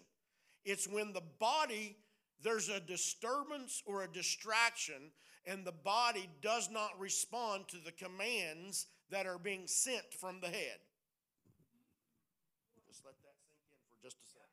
It's 0.65 0.87
when 0.89 1.13
the 1.13 1.23
body, 1.39 1.97
there's 2.43 2.69
a 2.69 2.81
disturbance 2.81 3.83
or 3.87 4.03
a 4.03 4.09
distraction, 4.09 5.13
and 5.47 5.65
the 5.65 5.73
body 5.73 6.29
does 6.43 6.69
not 6.71 6.99
respond 6.99 7.69
to 7.69 7.77
the 7.79 7.93
commands 7.93 8.87
that 9.11 9.27
are 9.27 9.39
being 9.39 9.67
sent 9.67 10.13
from 10.13 10.41
the 10.41 10.49
head. 10.49 10.79
Just 12.87 13.05
let 13.05 13.15
that 13.23 13.37
sink 13.39 13.63
in 13.71 13.79
for 13.89 14.03
just 14.03 14.17
a 14.21 14.27
second. 14.27 14.49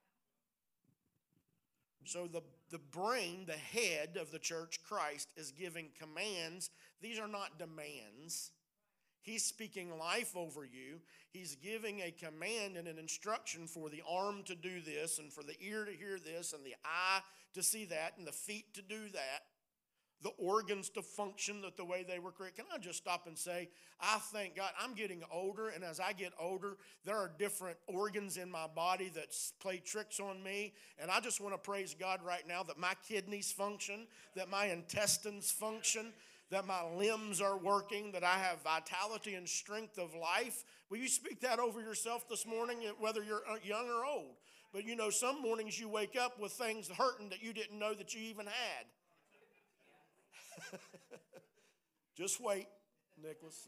So 2.05 2.27
the, 2.27 2.41
the 2.71 2.79
brain, 2.79 3.45
the 3.45 3.53
head 3.53 4.17
of 4.19 4.31
the 4.31 4.39
church, 4.39 4.79
Christ, 4.87 5.29
is 5.35 5.51
giving 5.51 5.89
commands. 5.99 6.69
These 7.01 7.19
are 7.19 7.27
not 7.27 7.59
demands. 7.59 8.51
He's 9.21 9.43
speaking 9.43 9.97
life 9.97 10.35
over 10.35 10.63
you. 10.63 10.99
He's 11.31 11.55
giving 11.55 12.01
a 12.01 12.11
command 12.11 12.77
and 12.77 12.87
an 12.87 12.99
instruction 12.99 13.65
for 13.65 13.89
the 13.89 14.03
arm 14.07 14.43
to 14.45 14.55
do 14.55 14.81
this, 14.81 15.17
and 15.17 15.33
for 15.33 15.43
the 15.43 15.55
ear 15.59 15.83
to 15.83 15.91
hear 15.91 16.19
this, 16.19 16.53
and 16.53 16.63
the 16.63 16.75
eye 16.85 17.21
to 17.55 17.63
see 17.63 17.85
that, 17.85 18.13
and 18.17 18.27
the 18.27 18.31
feet 18.31 18.73
to 18.75 18.81
do 18.83 19.09
that. 19.13 19.43
The 20.21 20.31
organs 20.37 20.89
to 20.89 21.01
function 21.01 21.61
that 21.61 21.77
the 21.77 21.85
way 21.85 22.03
they 22.07 22.19
were 22.19 22.31
created. 22.31 22.57
Can 22.57 22.65
I 22.73 22.77
just 22.77 22.97
stop 22.97 23.27
and 23.27 23.37
say, 23.37 23.69
I 23.99 24.17
thank 24.33 24.55
God 24.55 24.71
I'm 24.79 24.93
getting 24.93 25.21
older, 25.31 25.69
and 25.69 25.83
as 25.83 25.99
I 25.99 26.13
get 26.13 26.33
older, 26.39 26.77
there 27.05 27.17
are 27.17 27.31
different 27.37 27.77
organs 27.87 28.37
in 28.37 28.49
my 28.49 28.67
body 28.67 29.09
that 29.15 29.35
play 29.59 29.77
tricks 29.77 30.19
on 30.19 30.41
me. 30.41 30.73
And 30.99 31.11
I 31.11 31.19
just 31.19 31.41
want 31.41 31.53
to 31.53 31.57
praise 31.57 31.95
God 31.97 32.21
right 32.23 32.47
now 32.47 32.63
that 32.63 32.79
my 32.79 32.93
kidneys 33.07 33.51
function, 33.51 34.07
that 34.35 34.49
my 34.49 34.67
intestines 34.67 35.51
function, 35.51 36.13
that 36.49 36.65
my 36.65 36.83
limbs 36.95 37.41
are 37.41 37.57
working, 37.57 38.11
that 38.11 38.23
I 38.23 38.37
have 38.37 38.61
vitality 38.61 39.35
and 39.35 39.47
strength 39.47 39.97
of 39.97 40.13
life. 40.13 40.63
Will 40.89 40.97
you 40.97 41.07
speak 41.07 41.41
that 41.41 41.59
over 41.59 41.81
yourself 41.81 42.27
this 42.29 42.45
morning, 42.45 42.77
whether 42.99 43.23
you're 43.23 43.43
uh, 43.49 43.57
young 43.63 43.89
or 43.89 44.05
old? 44.05 44.35
But 44.71 44.85
you 44.85 44.95
know, 44.95 45.09
some 45.09 45.41
mornings 45.41 45.79
you 45.79 45.89
wake 45.89 46.15
up 46.19 46.39
with 46.39 46.51
things 46.51 46.89
hurting 46.89 47.29
that 47.29 47.41
you 47.41 47.53
didn't 47.53 47.79
know 47.79 47.93
that 47.93 48.13
you 48.13 48.21
even 48.21 48.45
had. 48.45 48.85
Just 52.15 52.41
wait, 52.41 52.67
Nicholas. 53.21 53.67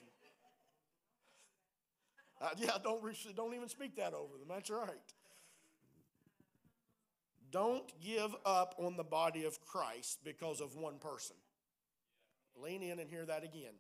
Uh, 2.39 2.50
yeah, 2.58 2.72
don't, 2.84 3.01
don't 3.36 3.54
even 3.56 3.68
speak 3.68 3.96
that 3.96 4.13
over 4.13 4.38
them. 4.38 4.48
That's 4.50 4.70
right. 4.70 4.89
Don't 7.51 7.92
give 8.01 8.36
up 8.46 8.75
on 8.77 8.98
the 8.98 9.04
body 9.04 9.46
of 9.46 9.60
Christ 9.62 10.20
because 10.24 10.62
of 10.62 10.75
one 10.75 11.00
person. 11.00 11.36
Lean 12.62 12.84
in 12.84 13.00
and 13.00 13.10
hear 13.10 13.25
that 13.25 13.44
again. 13.44 13.74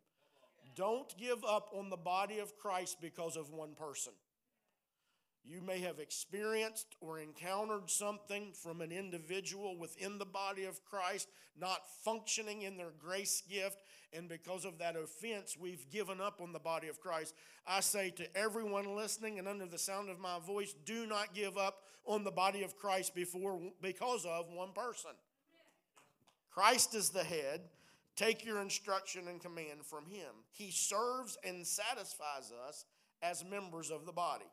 Don't 0.75 1.15
give 1.17 1.43
up 1.43 1.69
on 1.73 1.89
the 1.89 1.97
body 1.97 2.39
of 2.39 2.55
Christ 2.57 2.97
because 3.01 3.35
of 3.35 3.51
one 3.51 3.73
person. 3.73 4.13
You 5.47 5.61
may 5.61 5.79
have 5.79 5.99
experienced 5.99 6.95
or 6.99 7.19
encountered 7.19 7.89
something 7.89 8.51
from 8.51 8.81
an 8.81 8.91
individual 8.91 9.77
within 9.77 10.17
the 10.17 10.25
body 10.25 10.65
of 10.65 10.83
Christ 10.83 11.29
not 11.59 11.79
functioning 12.03 12.63
in 12.63 12.75
their 12.75 12.91
grace 12.99 13.41
gift, 13.49 13.81
and 14.13 14.27
because 14.27 14.65
of 14.65 14.77
that 14.79 14.95
offense, 14.95 15.55
we've 15.59 15.89
given 15.89 16.19
up 16.19 16.41
on 16.41 16.51
the 16.51 16.59
body 16.59 16.87
of 16.87 16.99
Christ. 16.99 17.33
I 17.65 17.79
say 17.79 18.09
to 18.11 18.37
everyone 18.37 18.95
listening 18.95 19.39
and 19.39 19.47
under 19.47 19.65
the 19.65 19.77
sound 19.77 20.09
of 20.09 20.19
my 20.19 20.37
voice, 20.45 20.75
do 20.85 21.05
not 21.05 21.33
give 21.33 21.57
up 21.57 21.83
on 22.05 22.23
the 22.23 22.31
body 22.31 22.63
of 22.63 22.77
Christ 22.77 23.15
before 23.15 23.59
because 23.81 24.25
of 24.25 24.49
one 24.51 24.73
person. 24.73 25.11
Christ 26.51 26.93
is 26.93 27.09
the 27.09 27.23
head. 27.23 27.61
Take 28.15 28.43
your 28.43 28.61
instruction 28.61 29.27
and 29.27 29.39
command 29.39 29.85
from 29.85 30.05
him. 30.07 30.31
He 30.51 30.71
serves 30.71 31.37
and 31.45 31.65
satisfies 31.65 32.51
us 32.67 32.85
as 33.21 33.45
members 33.45 33.91
of 33.91 34.05
the 34.05 34.11
body. 34.11 34.45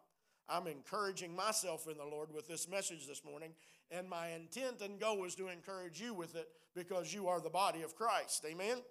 I'm 0.48 0.66
encouraging 0.66 1.34
myself 1.34 1.86
in 1.90 1.96
the 1.96 2.04
Lord 2.04 2.32
with 2.32 2.46
this 2.46 2.68
message 2.68 3.06
this 3.06 3.24
morning, 3.24 3.52
and 3.90 4.08
my 4.08 4.28
intent 4.28 4.82
and 4.82 5.00
goal 5.00 5.24
is 5.24 5.34
to 5.36 5.48
encourage 5.48 6.00
you 6.00 6.14
with 6.14 6.36
it 6.36 6.48
because 6.74 7.14
you 7.14 7.28
are 7.28 7.40
the 7.40 7.50
body 7.50 7.82
of 7.82 7.96
Christ. 7.96 8.44
Amen? 8.44 8.66
Amen? 8.66 8.82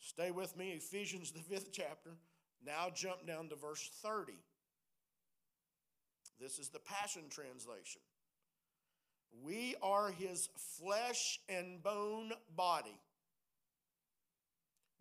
Stay 0.00 0.30
with 0.30 0.56
me, 0.56 0.72
Ephesians, 0.72 1.30
the 1.30 1.40
fifth 1.40 1.72
chapter. 1.72 2.10
Now 2.64 2.88
jump 2.94 3.26
down 3.26 3.48
to 3.48 3.56
verse 3.56 3.90
30. 4.02 4.32
This 6.40 6.58
is 6.58 6.68
the 6.68 6.80
Passion 6.80 7.22
Translation. 7.30 8.02
We 9.42 9.76
are 9.82 10.10
his 10.10 10.48
flesh 10.80 11.40
and 11.48 11.82
bone 11.82 12.32
body. 12.54 12.98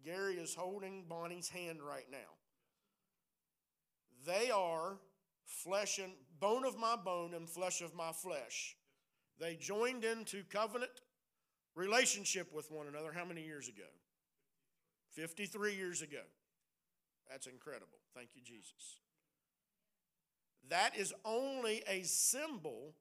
Gary 0.03 0.35
is 0.35 0.55
holding 0.55 1.05
Bonnie's 1.07 1.49
hand 1.49 1.79
right 1.81 2.05
now. 2.11 2.17
They 4.25 4.51
are 4.51 4.97
flesh 5.47 5.97
and 5.97 6.11
bone 6.39 6.65
of 6.65 6.77
my 6.77 6.95
bone 6.95 7.33
and 7.33 7.49
flesh 7.49 7.81
of 7.81 7.95
my 7.95 8.11
flesh. 8.11 8.75
They 9.39 9.55
joined 9.55 10.03
into 10.03 10.43
covenant 10.43 10.91
relationship 11.73 12.53
with 12.53 12.69
one 12.71 12.87
another 12.87 13.11
how 13.11 13.25
many 13.25 13.43
years 13.43 13.67
ago? 13.67 13.87
53 15.11 15.75
years 15.75 16.01
ago. 16.01 16.21
That's 17.29 17.47
incredible. 17.47 17.97
Thank 18.13 18.29
you, 18.35 18.41
Jesus. 18.41 18.99
That 20.69 20.97
is 20.97 21.13
only 21.23 21.83
a 21.87 22.03
symbol. 22.03 22.93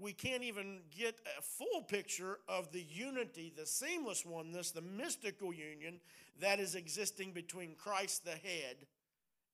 We 0.00 0.12
can't 0.12 0.44
even 0.44 0.80
get 0.96 1.18
a 1.38 1.42
full 1.42 1.82
picture 1.82 2.38
of 2.48 2.70
the 2.70 2.82
unity, 2.82 3.52
the 3.56 3.66
seamless 3.66 4.24
oneness, 4.24 4.70
the 4.70 4.82
mystical 4.82 5.52
union 5.52 6.00
that 6.40 6.60
is 6.60 6.76
existing 6.76 7.32
between 7.32 7.74
Christ 7.74 8.24
the 8.24 8.30
head 8.30 8.86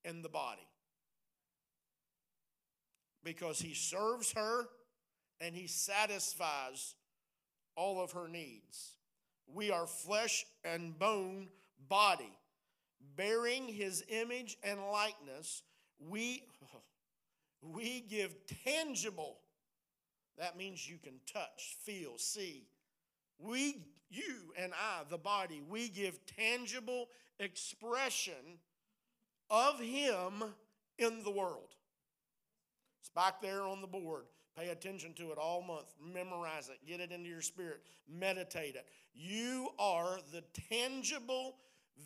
and 0.04 0.22
the 0.22 0.28
body 0.28 0.68
because 3.24 3.58
he 3.58 3.74
serves 3.74 4.32
her 4.32 4.66
and 5.40 5.54
he 5.54 5.66
satisfies 5.66 6.94
all 7.76 8.02
of 8.02 8.12
her 8.12 8.28
needs. 8.28 8.92
We 9.46 9.70
are 9.70 9.86
flesh 9.86 10.44
and 10.64 10.98
bone 10.98 11.48
body, 11.88 12.32
bearing 13.16 13.66
his 13.66 14.04
image 14.08 14.56
and 14.62 14.80
likeness. 14.92 15.62
We, 15.98 16.44
we 17.62 18.00
give 18.08 18.34
tangible, 18.64 19.38
that 20.38 20.56
means 20.56 20.88
you 20.88 20.98
can 21.02 21.14
touch, 21.32 21.76
feel, 21.82 22.18
see. 22.18 22.66
We, 23.38 23.84
you 24.10 24.52
and 24.56 24.72
I, 24.72 25.02
the 25.10 25.18
body, 25.18 25.62
we 25.68 25.88
give 25.88 26.18
tangible 26.26 27.08
expression 27.38 28.58
of 29.50 29.80
him 29.80 30.44
in 30.98 31.22
the 31.24 31.30
world. 31.30 31.74
It's 33.04 33.10
back 33.10 33.42
there 33.42 33.64
on 33.64 33.82
the 33.82 33.86
board. 33.86 34.24
Pay 34.58 34.70
attention 34.70 35.12
to 35.18 35.30
it 35.30 35.36
all 35.36 35.60
month. 35.60 35.92
Memorize 36.02 36.70
it. 36.70 36.78
Get 36.88 37.00
it 37.00 37.12
into 37.12 37.28
your 37.28 37.42
spirit. 37.42 37.82
Meditate 38.08 38.76
it. 38.76 38.86
You 39.12 39.68
are 39.78 40.20
the 40.32 40.42
tangible, 40.70 41.56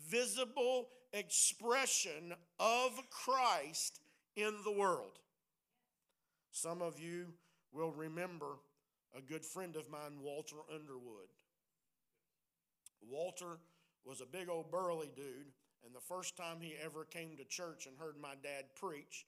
visible 0.09 0.89
expression 1.13 2.33
of 2.59 2.99
Christ 3.11 4.01
in 4.35 4.55
the 4.65 4.73
world. 4.73 5.19
Some 6.51 6.81
of 6.81 6.99
you 6.99 7.27
will 7.71 7.93
remember 7.93 8.57
a 9.17 9.21
good 9.21 9.45
friend 9.45 9.77
of 9.77 9.89
mine, 9.89 10.19
Walter 10.21 10.57
Underwood. 10.69 11.29
Walter 13.09 13.59
was 14.03 14.19
a 14.19 14.25
big 14.25 14.49
old 14.49 14.69
burly 14.69 15.11
dude, 15.15 15.53
and 15.85 15.95
the 15.95 16.01
first 16.01 16.35
time 16.35 16.57
he 16.59 16.75
ever 16.83 17.05
came 17.05 17.37
to 17.37 17.45
church 17.45 17.85
and 17.87 17.97
heard 17.97 18.15
my 18.21 18.33
dad 18.43 18.65
preach, 18.75 19.25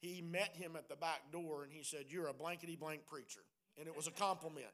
he 0.00 0.22
met 0.22 0.56
him 0.56 0.76
at 0.76 0.88
the 0.88 0.96
back 0.96 1.30
door 1.30 1.62
and 1.62 1.72
he 1.72 1.82
said, 1.82 2.06
You're 2.08 2.28
a 2.28 2.32
blankety 2.32 2.76
blank 2.76 3.06
preacher. 3.06 3.40
And 3.78 3.86
it 3.86 3.96
was 3.96 4.06
a 4.06 4.10
compliment. 4.10 4.66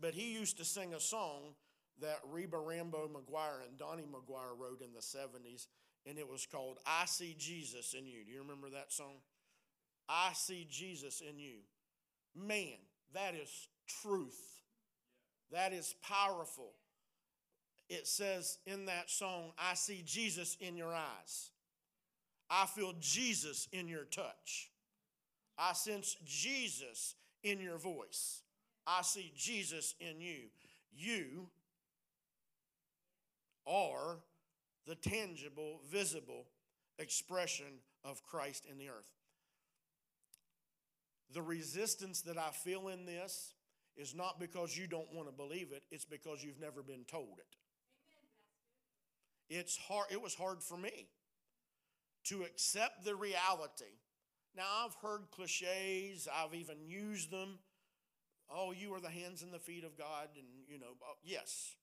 But 0.00 0.14
he 0.14 0.32
used 0.32 0.58
to 0.58 0.64
sing 0.64 0.94
a 0.94 1.00
song 1.00 1.54
that 2.00 2.20
Reba 2.30 2.58
Rambo 2.58 3.08
McGuire 3.08 3.66
and 3.68 3.78
Dony 3.78 4.04
McGuire 4.04 4.58
wrote 4.58 4.80
in 4.80 4.94
the 4.94 5.00
70s, 5.00 5.66
and 6.06 6.18
it 6.18 6.28
was 6.28 6.46
called 6.46 6.78
I 6.86 7.04
See 7.06 7.34
Jesus 7.38 7.94
in 7.94 8.06
You. 8.06 8.24
Do 8.24 8.32
you 8.32 8.40
remember 8.40 8.70
that 8.70 8.92
song? 8.92 9.16
I 10.08 10.30
See 10.34 10.66
Jesus 10.70 11.20
in 11.20 11.38
You. 11.38 11.56
Man, 12.34 12.78
that 13.12 13.34
is 13.34 13.68
truth. 14.02 14.40
That 15.52 15.72
is 15.72 15.94
powerful. 16.02 16.72
It 17.88 18.06
says 18.06 18.58
in 18.66 18.86
that 18.86 19.10
song, 19.10 19.52
I 19.58 19.74
see 19.74 20.02
Jesus 20.06 20.56
in 20.60 20.76
your 20.76 20.94
eyes. 20.94 21.50
I 22.50 22.66
feel 22.66 22.94
Jesus 23.00 23.68
in 23.72 23.86
your 23.86 24.04
touch. 24.04 24.70
I 25.56 25.72
sense 25.72 26.16
Jesus 26.26 27.14
in 27.44 27.60
your 27.60 27.78
voice. 27.78 28.42
I 28.86 29.02
see 29.02 29.32
Jesus 29.36 29.94
in 30.00 30.20
you. 30.20 30.48
You 30.92 31.46
are 33.66 34.18
the 34.86 34.96
tangible, 34.96 35.80
visible 35.88 36.46
expression 36.98 37.80
of 38.04 38.24
Christ 38.24 38.66
in 38.68 38.78
the 38.78 38.88
earth. 38.88 39.12
The 41.32 41.42
resistance 41.42 42.22
that 42.22 42.36
I 42.36 42.50
feel 42.50 42.88
in 42.88 43.06
this 43.06 43.54
is 43.96 44.14
not 44.14 44.40
because 44.40 44.76
you 44.76 44.88
don't 44.88 45.12
want 45.14 45.28
to 45.28 45.32
believe 45.32 45.68
it, 45.72 45.84
it's 45.92 46.04
because 46.04 46.42
you've 46.42 46.60
never 46.60 46.82
been 46.82 47.04
told 47.06 47.38
it. 47.38 47.56
It's 49.54 49.76
hard, 49.76 50.06
it 50.10 50.20
was 50.20 50.34
hard 50.34 50.62
for 50.62 50.76
me 50.76 51.06
to 52.24 52.42
accept 52.42 53.04
the 53.04 53.14
reality. 53.14 53.96
Now, 54.56 54.84
I've 54.84 54.94
heard 54.94 55.30
cliches, 55.30 56.28
I've 56.32 56.54
even 56.54 56.76
used 56.86 57.30
them. 57.30 57.58
Oh, 58.52 58.72
you 58.72 58.92
are 58.94 59.00
the 59.00 59.08
hands 59.08 59.42
and 59.42 59.52
the 59.52 59.60
feet 59.60 59.84
of 59.84 59.96
God, 59.96 60.28
and 60.36 60.46
you 60.68 60.78
know, 60.78 60.94
uh, 61.02 61.14
yes. 61.22 61.76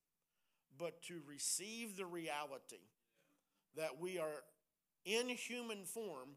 But 0.77 1.01
to 1.03 1.21
receive 1.25 1.95
the 1.95 2.05
reality 2.05 2.83
that 3.75 3.99
we 3.99 4.19
are 4.19 4.43
in 5.05 5.29
human 5.29 5.85
form, 5.85 6.29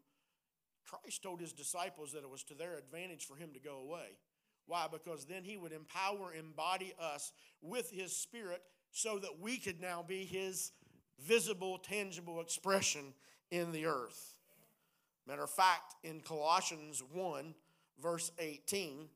Christ 0.87 1.23
told 1.23 1.41
his 1.41 1.53
disciples 1.53 2.13
that 2.13 2.23
it 2.23 2.31
was 2.31 2.45
to 2.45 2.55
their 2.55 2.77
advantage 2.77 3.27
for 3.27 3.37
him 3.37 3.51
to 3.55 3.61
go 3.61 3.79
away. 3.79 4.19
Why? 4.67 4.87
Because 4.91 5.25
then 5.25 5.43
he 5.43 5.57
would 5.57 5.73
empower, 5.73 6.33
embody 6.33 6.95
us 7.01 7.33
with 7.61 7.91
his 7.91 8.17
spirit 8.17 8.63
so 8.93 9.19
that 9.19 9.41
we 9.41 9.59
could 9.59 9.81
now 9.81 10.05
be 10.07 10.25
his 10.25 10.73
visible, 11.19 11.79
tangible 11.79 12.41
expression 12.41 13.15
in 13.51 13.73
the 13.73 13.87
earth. 13.87 14.35
Matter 15.27 15.45
of 15.45 15.51
fact, 15.51 15.95
in 16.03 16.21
Colossians 16.21 17.03
1, 17.13 17.55
verse 18.03 18.33
18, 18.39 19.09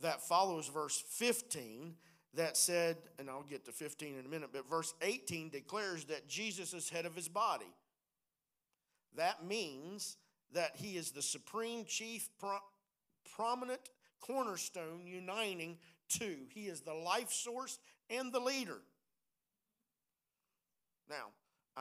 that 0.00 0.20
follows 0.22 0.68
verse 0.68 1.02
15 1.08 1.94
that 2.34 2.56
said, 2.56 2.96
and 3.18 3.28
I'll 3.28 3.42
get 3.42 3.64
to 3.66 3.72
15 3.72 4.18
in 4.18 4.24
a 4.24 4.28
minute, 4.28 4.50
but 4.52 4.68
verse 4.68 4.94
18 5.02 5.50
declares 5.50 6.06
that 6.06 6.28
Jesus 6.28 6.72
is 6.72 6.88
head 6.88 7.04
of 7.04 7.14
his 7.14 7.28
body. 7.28 7.74
That 9.16 9.44
means 9.44 10.16
that 10.52 10.72
he 10.76 10.96
is 10.96 11.10
the 11.10 11.22
supreme 11.22 11.84
chief, 11.84 12.30
pro- 12.40 12.58
prominent 13.34 13.80
cornerstone 14.20 15.06
uniting 15.06 15.76
two. 16.08 16.36
He 16.54 16.62
is 16.62 16.80
the 16.80 16.94
life 16.94 17.30
source 17.30 17.78
and 18.08 18.32
the 18.32 18.40
leader. 18.40 18.78
Now, 21.08 21.26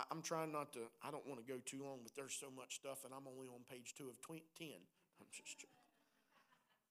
I'm 0.09 0.21
trying 0.21 0.51
not 0.51 0.71
to, 0.73 0.79
I 1.03 1.11
don't 1.11 1.27
want 1.27 1.45
to 1.45 1.51
go 1.51 1.59
too 1.65 1.83
long, 1.83 1.99
but 2.03 2.15
there's 2.15 2.33
so 2.33 2.47
much 2.55 2.75
stuff, 2.75 3.03
and 3.03 3.13
I'm 3.13 3.27
only 3.27 3.47
on 3.47 3.61
page 3.69 3.93
two 3.97 4.09
of 4.09 4.15
10. 4.25 4.37
I'm 5.19 5.27
just 5.31 5.59
joking. 5.59 5.69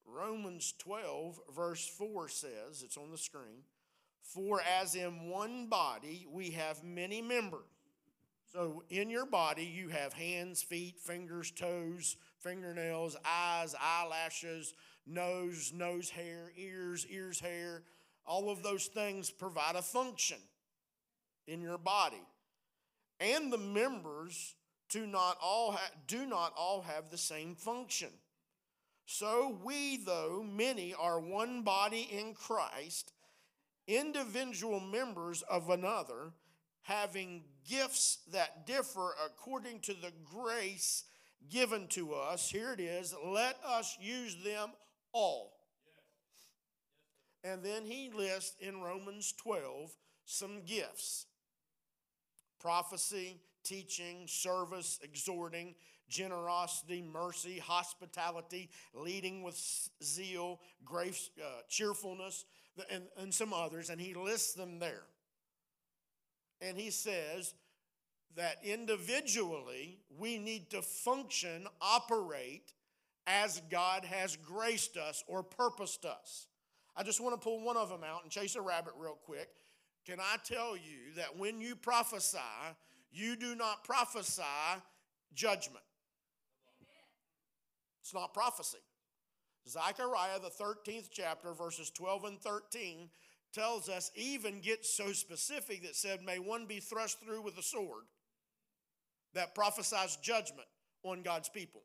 Romans 0.07 0.75
12, 0.79 1.41
verse 1.55 1.87
4 1.87 2.29
says, 2.29 2.83
it's 2.85 2.97
on 2.97 3.11
the 3.11 3.19
screen, 3.19 3.65
For 4.23 4.61
as 4.81 4.95
in 4.95 5.29
one 5.29 5.69
body 5.69 6.27
we 6.31 6.51
have 6.51 6.85
many 6.85 7.23
members. 7.23 7.61
So 8.53 8.83
in 8.91 9.11
your 9.11 9.27
body 9.27 9.65
you 9.65 9.89
have 9.89 10.13
hands, 10.13 10.63
feet, 10.63 10.99
fingers, 10.99 11.53
toes, 11.53 12.17
fingernails, 12.39 13.17
eyes, 13.25 13.75
eyelashes, 13.81 14.75
nose, 15.07 15.73
nose 15.75 16.11
hair, 16.11 16.51
ears, 16.57 17.07
ears 17.09 17.39
hair. 17.39 17.83
All 18.27 18.51
of 18.51 18.63
those 18.63 18.87
things 18.87 19.31
provide 19.31 19.77
a 19.77 19.83
function 19.83 20.39
in 21.47 21.61
your 21.61 21.79
body. 21.79 22.23
And 23.21 23.53
the 23.53 23.59
members 23.59 24.55
do 24.89 25.07
not 25.07 25.37
all 25.41 25.73
ha- 25.73 25.93
do 26.07 26.27
not 26.27 26.53
all 26.57 26.83
have 26.83 27.11
the 27.11 27.19
same 27.19 27.55
function. 27.55 28.09
So 29.07 29.59
we, 29.63 29.99
though 29.99 30.43
many 30.43 30.95
are 30.95 31.21
one 31.21 31.63
body 31.63 32.09
in 32.11 32.35
Christ, 32.35 33.13
individual 33.87 34.81
members 34.81 35.43
of 35.43 35.69
another, 35.69 36.33
having 36.83 37.45
gifts 37.69 38.19
that 38.33 38.67
differ 38.67 39.15
according 39.27 39.81
to 39.81 39.95
the 39.95 40.13
grace 40.25 41.05
given 41.51 41.89
to 41.89 42.15
us. 42.15 42.51
Here 42.51 42.73
it 42.73 42.81
is. 42.81 43.15
Let 43.25 43.57
us 43.67 43.97
use 44.01 44.37
them 44.45 44.71
all. 45.13 45.53
And 47.43 47.63
then 47.63 47.85
he 47.85 48.11
lists 48.15 48.57
in 48.61 48.81
Romans 48.81 49.33
12 49.43 49.91
some 50.25 50.63
gifts 50.65 51.27
prophecy, 52.61 53.41
teaching, 53.65 54.27
service, 54.27 55.01
exhorting, 55.03 55.75
generosity, 56.09 57.03
mercy, 57.03 57.59
hospitality, 57.59 58.69
leading 58.95 59.43
with 59.43 59.59
zeal, 60.03 60.61
grace, 60.85 61.31
uh, 61.41 61.63
cheerfulness, 61.69 62.45
and, 62.91 63.05
and 63.17 63.33
some 63.33 63.53
others, 63.53 63.91
and 63.91 64.01
he 64.01 64.15
lists 64.15 64.55
them 64.55 64.79
there. 64.79 65.03
And 66.61 66.77
he 66.77 66.91
says 66.91 67.55
that 68.37 68.57
individually 68.63 69.99
we 70.19 70.39
need 70.39 70.71
to 70.71 70.83
function, 70.83 71.67
operate 71.81 72.73
as 73.27 73.61
God 73.71 74.05
has 74.05 74.37
graced 74.37 74.97
us 74.97 75.25
or 75.27 75.43
purposed 75.43 76.05
us. 76.05 76.47
I 76.97 77.03
just 77.03 77.21
want 77.21 77.35
to 77.35 77.43
pull 77.43 77.65
one 77.65 77.77
of 77.77 77.89
them 77.89 78.03
out 78.05 78.23
and 78.23 78.31
chase 78.31 78.57
a 78.57 78.61
rabbit 78.61 78.95
real 78.99 79.19
quick. 79.25 79.49
Can 80.07 80.19
I 80.21 80.37
tell 80.45 80.77
you 80.77 81.15
that 81.17 81.37
when 81.37 81.61
you 81.61 81.77
prophesy, 81.77 82.39
you 83.13 83.37
do 83.37 83.55
not 83.55 83.85
prophesy 83.85 84.43
judgment? 85.35 85.85
It's 88.01 88.15
not 88.15 88.35
prophecy. 88.35 88.79
Zechariah, 89.69 90.41
the 90.41 90.51
13th 90.51 91.11
chapter, 91.13 91.53
verses 91.53 91.91
12 91.91 92.25
and 92.25 92.41
13, 92.41 93.11
tells 93.53 93.89
us, 93.89 94.11
even 94.15 94.61
gets 94.61 94.97
so 94.97 95.13
specific 95.13 95.83
that 95.83 95.97
said, 95.97 96.23
May 96.23 96.39
one 96.39 96.67
be 96.67 96.81
thrust 96.81 97.19
through 97.21 97.43
with 97.43 97.59
a 97.59 97.63
sword 97.63 98.05
that 99.35 99.55
prophesies 99.55 100.17
judgment 100.17 100.69
on 101.03 101.23
God's 101.23 101.49
people. 101.49 101.83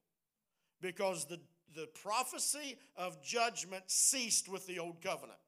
Because 0.82 1.26
the, 1.26 1.40
the 1.76 1.88
prophecy 2.02 2.78
of 2.96 3.22
judgment 3.22 3.84
ceased 3.88 4.50
with 4.50 4.66
the 4.68 4.80
old 4.80 5.02
covenant. 5.02 5.40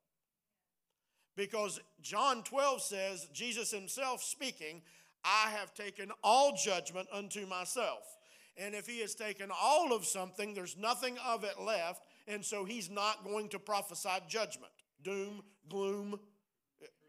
Because 1.37 1.79
John 2.01 2.43
12 2.43 2.81
says, 2.81 3.27
Jesus 3.31 3.71
himself 3.71 4.23
speaking, 4.23 4.81
I 5.23 5.51
have 5.51 5.73
taken 5.73 6.11
all 6.23 6.57
judgment 6.57 7.07
unto 7.13 7.45
myself. 7.45 8.17
And 8.57 8.73
if 8.73 8.87
he 8.87 9.01
has 9.01 9.13
taken 9.13 9.49
all 9.51 9.93
of 9.93 10.03
something, 10.03 10.55
there's 10.55 10.75
nothing 10.75 11.15
of 11.25 11.43
it 11.43 11.61
left. 11.61 12.01
And 12.27 12.43
so 12.43 12.65
he's 12.65 12.89
not 12.89 13.23
going 13.23 13.49
to 13.49 13.59
prophesy 13.59 14.09
judgment, 14.27 14.71
doom, 15.03 15.43
gloom. 15.69 16.19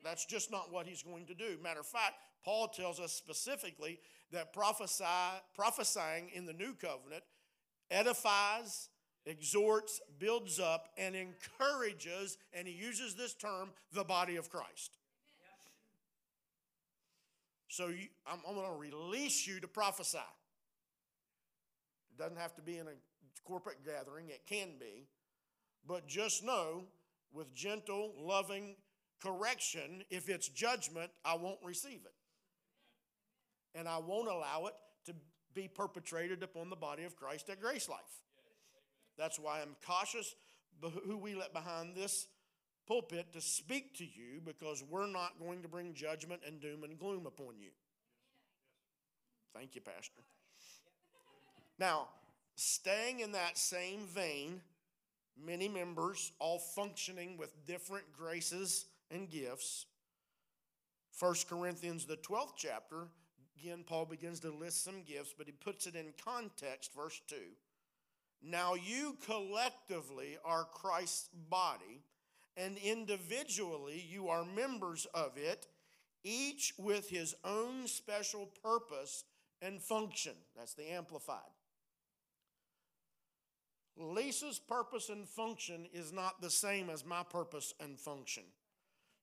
That's 0.04 0.26
just 0.26 0.50
not 0.50 0.70
what 0.70 0.86
he's 0.86 1.02
going 1.02 1.26
to 1.26 1.34
do. 1.34 1.56
Matter 1.62 1.80
of 1.80 1.86
fact, 1.86 2.16
Paul 2.44 2.68
tells 2.68 3.00
us 3.00 3.12
specifically 3.12 3.98
that 4.30 4.52
prophesy, 4.52 5.04
prophesying 5.54 6.30
in 6.34 6.44
the 6.44 6.52
new 6.52 6.74
covenant 6.74 7.24
edifies, 7.90 8.90
exhorts, 9.26 10.00
builds 10.18 10.58
up, 10.58 10.88
and 10.96 11.14
encourages, 11.14 12.38
and 12.52 12.66
he 12.66 12.74
uses 12.74 13.14
this 13.14 13.34
term, 13.34 13.70
the 13.92 14.04
body 14.04 14.36
of 14.36 14.50
Christ. 14.50 14.96
So 17.68 17.88
you, 17.88 18.08
I'm, 18.26 18.40
I'm 18.48 18.54
going 18.54 18.66
to 18.66 18.78
release 18.78 19.46
you 19.46 19.60
to 19.60 19.68
prophesy. 19.68 20.18
It 22.10 22.18
doesn't 22.18 22.38
have 22.38 22.54
to 22.56 22.62
be 22.62 22.78
in 22.78 22.86
a 22.86 22.92
corporate 23.44 23.84
gathering, 23.84 24.28
it 24.28 24.42
can 24.46 24.70
be. 24.80 25.06
But 25.86 26.06
just 26.06 26.44
know, 26.44 26.84
with 27.32 27.54
gentle, 27.54 28.12
loving 28.18 28.76
correction, 29.22 30.02
if 30.10 30.28
it's 30.28 30.48
judgment, 30.48 31.10
I 31.24 31.36
won't 31.36 31.60
receive 31.62 32.00
it. 32.04 32.14
And 33.78 33.86
I 33.86 33.98
won't 33.98 34.28
allow 34.28 34.66
it 34.66 34.74
to 35.06 35.14
be 35.54 35.68
perpetrated 35.68 36.42
upon 36.42 36.70
the 36.70 36.76
body 36.76 37.04
of 37.04 37.16
Christ 37.16 37.48
at 37.48 37.60
Grace 37.60 37.88
Life. 37.88 37.98
That's 39.18 39.38
why 39.38 39.60
I'm 39.60 39.76
cautious 39.86 40.34
who 41.04 41.18
we 41.18 41.34
let 41.34 41.52
behind 41.52 41.94
this 41.94 42.28
pulpit 42.86 43.32
to 43.32 43.40
speak 43.40 43.96
to 43.98 44.04
you 44.04 44.40
because 44.44 44.82
we're 44.88 45.06
not 45.06 45.38
going 45.40 45.62
to 45.62 45.68
bring 45.68 45.92
judgment 45.92 46.40
and 46.46 46.60
doom 46.60 46.84
and 46.84 46.98
gloom 46.98 47.26
upon 47.26 47.58
you. 47.60 47.70
Thank 49.54 49.74
you, 49.74 49.80
Pastor. 49.80 50.22
Now, 51.78 52.08
staying 52.54 53.20
in 53.20 53.32
that 53.32 53.58
same 53.58 54.06
vein, 54.06 54.60
many 55.36 55.68
members, 55.68 56.32
all 56.38 56.58
functioning 56.58 57.36
with 57.36 57.66
different 57.66 58.04
graces 58.16 58.86
and 59.10 59.28
gifts. 59.28 59.86
1 61.18 61.34
Corinthians, 61.48 62.06
the 62.06 62.16
12th 62.16 62.54
chapter, 62.56 63.08
again, 63.60 63.84
Paul 63.86 64.06
begins 64.06 64.40
to 64.40 64.50
list 64.50 64.84
some 64.84 65.02
gifts, 65.02 65.34
but 65.36 65.46
he 65.46 65.52
puts 65.52 65.86
it 65.86 65.96
in 65.96 66.12
context, 66.24 66.94
verse 66.94 67.20
2. 67.28 67.36
Now 68.42 68.74
you 68.74 69.16
collectively 69.24 70.38
are 70.44 70.64
Christ's 70.64 71.28
body 71.50 72.02
and 72.56 72.76
individually 72.78 74.04
you 74.08 74.28
are 74.28 74.44
members 74.44 75.06
of 75.14 75.36
it, 75.36 75.66
each 76.24 76.74
with 76.76 77.08
his 77.08 77.34
own 77.44 77.86
special 77.86 78.48
purpose 78.62 79.24
and 79.62 79.80
function. 79.80 80.32
That's 80.56 80.74
the 80.74 80.90
Amplified. 80.90 81.38
Lisa's 83.96 84.58
purpose 84.58 85.08
and 85.08 85.28
function 85.28 85.86
is 85.92 86.12
not 86.12 86.40
the 86.40 86.50
same 86.50 86.90
as 86.90 87.04
my 87.04 87.22
purpose 87.22 87.74
and 87.80 87.98
function. 87.98 88.44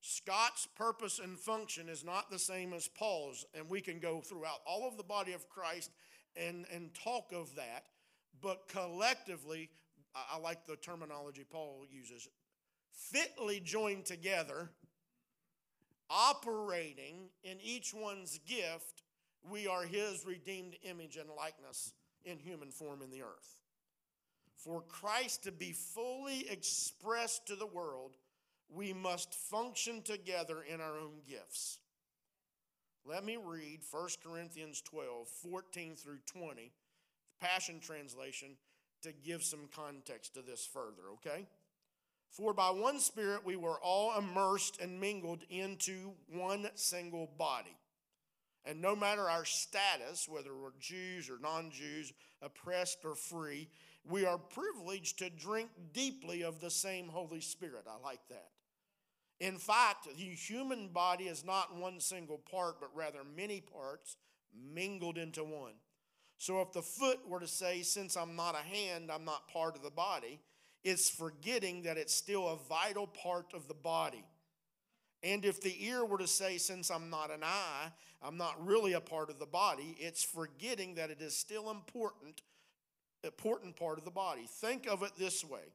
Scott's 0.00 0.68
purpose 0.76 1.18
and 1.18 1.38
function 1.38 1.88
is 1.88 2.04
not 2.04 2.30
the 2.30 2.38
same 2.38 2.72
as 2.72 2.88
Paul's, 2.88 3.46
and 3.54 3.68
we 3.68 3.80
can 3.80 3.98
go 3.98 4.20
throughout 4.20 4.60
all 4.66 4.86
of 4.86 4.96
the 4.96 5.02
body 5.02 5.32
of 5.32 5.48
Christ 5.48 5.90
and, 6.36 6.66
and 6.72 6.90
talk 6.94 7.32
of 7.32 7.54
that, 7.56 7.86
but 8.42 8.68
collectively, 8.68 9.70
I, 10.14 10.38
like 10.38 10.66
the 10.66 10.76
terminology 10.76 11.44
Paul 11.48 11.86
uses 11.90 12.28
fitly 12.92 13.60
joined 13.60 14.06
together, 14.06 14.70
operating 16.08 17.28
in 17.44 17.58
each 17.62 17.92
one's 17.94 18.38
gift, 18.46 19.02
we 19.48 19.66
are 19.66 19.84
his 19.84 20.24
redeemed 20.26 20.76
image 20.82 21.16
and 21.16 21.28
likeness 21.36 21.92
in 22.24 22.38
human 22.38 22.70
form 22.70 23.02
in 23.02 23.10
the 23.10 23.22
earth. 23.22 23.60
For 24.56 24.82
Christ 24.82 25.44
to 25.44 25.52
be 25.52 25.72
fully 25.72 26.46
expressed 26.50 27.46
to 27.46 27.56
the 27.56 27.66
world, 27.66 28.16
we 28.68 28.92
must 28.92 29.34
function 29.34 30.02
together 30.02 30.62
in 30.62 30.80
our 30.80 30.98
own 30.98 31.20
gifts. 31.28 31.78
Let 33.04 33.24
me 33.24 33.36
read 33.36 33.80
1 33.88 34.08
Corinthians 34.24 34.80
12, 34.80 35.28
14 35.28 35.94
through 35.94 36.18
20, 36.26 36.62
the 36.62 36.85
Passion 37.40 37.80
Translation, 37.80 38.56
to 39.02 39.12
give 39.12 39.42
some 39.42 39.68
context 39.74 40.34
to 40.34 40.42
this 40.42 40.68
further, 40.72 41.10
okay? 41.14 41.46
For 42.30 42.52
by 42.52 42.70
one 42.70 43.00
Spirit 43.00 43.44
we 43.44 43.56
were 43.56 43.80
all 43.80 44.18
immersed 44.18 44.80
and 44.80 45.00
mingled 45.00 45.44
into 45.48 46.12
one 46.28 46.68
single 46.74 47.30
body. 47.38 47.76
And 48.64 48.82
no 48.82 48.96
matter 48.96 49.30
our 49.30 49.44
status, 49.44 50.28
whether 50.28 50.54
we're 50.54 50.72
Jews 50.80 51.30
or 51.30 51.38
non 51.40 51.70
Jews, 51.70 52.12
oppressed 52.42 52.98
or 53.04 53.14
free, 53.14 53.68
we 54.04 54.26
are 54.26 54.38
privileged 54.38 55.18
to 55.20 55.30
drink 55.30 55.70
deeply 55.92 56.42
of 56.42 56.60
the 56.60 56.70
same 56.70 57.08
Holy 57.08 57.40
Spirit. 57.40 57.84
I 57.88 58.02
like 58.04 58.26
that. 58.28 58.50
In 59.38 59.58
fact, 59.58 60.08
the 60.16 60.24
human 60.24 60.88
body 60.88 61.24
is 61.24 61.44
not 61.44 61.76
one 61.76 62.00
single 62.00 62.38
part, 62.38 62.80
but 62.80 62.94
rather 62.94 63.20
many 63.36 63.60
parts 63.60 64.16
mingled 64.54 65.18
into 65.18 65.44
one. 65.44 65.74
So 66.38 66.60
if 66.60 66.72
the 66.72 66.82
foot 66.82 67.20
were 67.28 67.40
to 67.40 67.48
say, 67.48 67.82
Since 67.82 68.16
I'm 68.16 68.36
not 68.36 68.54
a 68.54 68.58
hand, 68.58 69.10
I'm 69.10 69.24
not 69.24 69.48
part 69.48 69.76
of 69.76 69.82
the 69.82 69.90
body, 69.90 70.40
it's 70.84 71.10
forgetting 71.10 71.82
that 71.82 71.96
it's 71.96 72.14
still 72.14 72.48
a 72.48 72.56
vital 72.56 73.06
part 73.06 73.52
of 73.54 73.68
the 73.68 73.74
body. 73.74 74.24
And 75.22 75.44
if 75.44 75.60
the 75.60 75.74
ear 75.84 76.04
were 76.04 76.18
to 76.18 76.26
say, 76.26 76.58
Since 76.58 76.90
I'm 76.90 77.10
not 77.10 77.30
an 77.30 77.42
eye, 77.42 77.90
I'm 78.22 78.36
not 78.36 78.64
really 78.64 78.94
a 78.94 79.00
part 79.00 79.30
of 79.30 79.38
the 79.38 79.46
body, 79.46 79.96
it's 79.98 80.22
forgetting 80.22 80.94
that 80.96 81.10
it 81.10 81.20
is 81.20 81.36
still 81.36 81.70
important, 81.70 82.42
important 83.24 83.76
part 83.76 83.98
of 83.98 84.04
the 84.04 84.10
body. 84.10 84.46
Think 84.48 84.86
of 84.86 85.02
it 85.02 85.12
this 85.18 85.44
way 85.44 85.72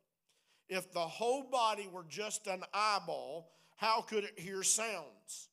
if 0.72 0.94
the 0.94 1.00
whole 1.00 1.44
body 1.44 1.90
were 1.92 2.06
just 2.08 2.48
an 2.48 2.64
eyeball, 2.74 3.52
how 3.76 4.02
could 4.02 4.24
it 4.24 4.40
hear 4.40 4.64
sounds? 4.64 5.50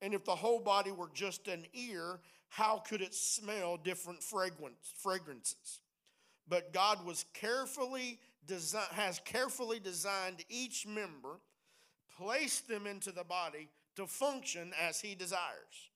And 0.00 0.14
if 0.14 0.24
the 0.24 0.34
whole 0.34 0.60
body 0.60 0.90
were 0.90 1.10
just 1.12 1.48
an 1.48 1.66
ear, 1.74 2.20
how 2.48 2.78
could 2.78 3.02
it 3.02 3.14
smell 3.14 3.76
different 3.76 4.22
fragrance, 4.22 4.92
fragrances? 4.98 5.80
But 6.48 6.72
God 6.72 7.04
was 7.04 7.24
carefully 7.34 8.18
design, 8.46 8.86
has 8.92 9.20
carefully 9.24 9.80
designed 9.80 10.44
each 10.48 10.86
member, 10.86 11.40
placed 12.16 12.68
them 12.68 12.86
into 12.86 13.12
the 13.12 13.24
body 13.24 13.68
to 13.96 14.06
function 14.06 14.72
as 14.80 15.00
He 15.00 15.14
desires. 15.14 15.90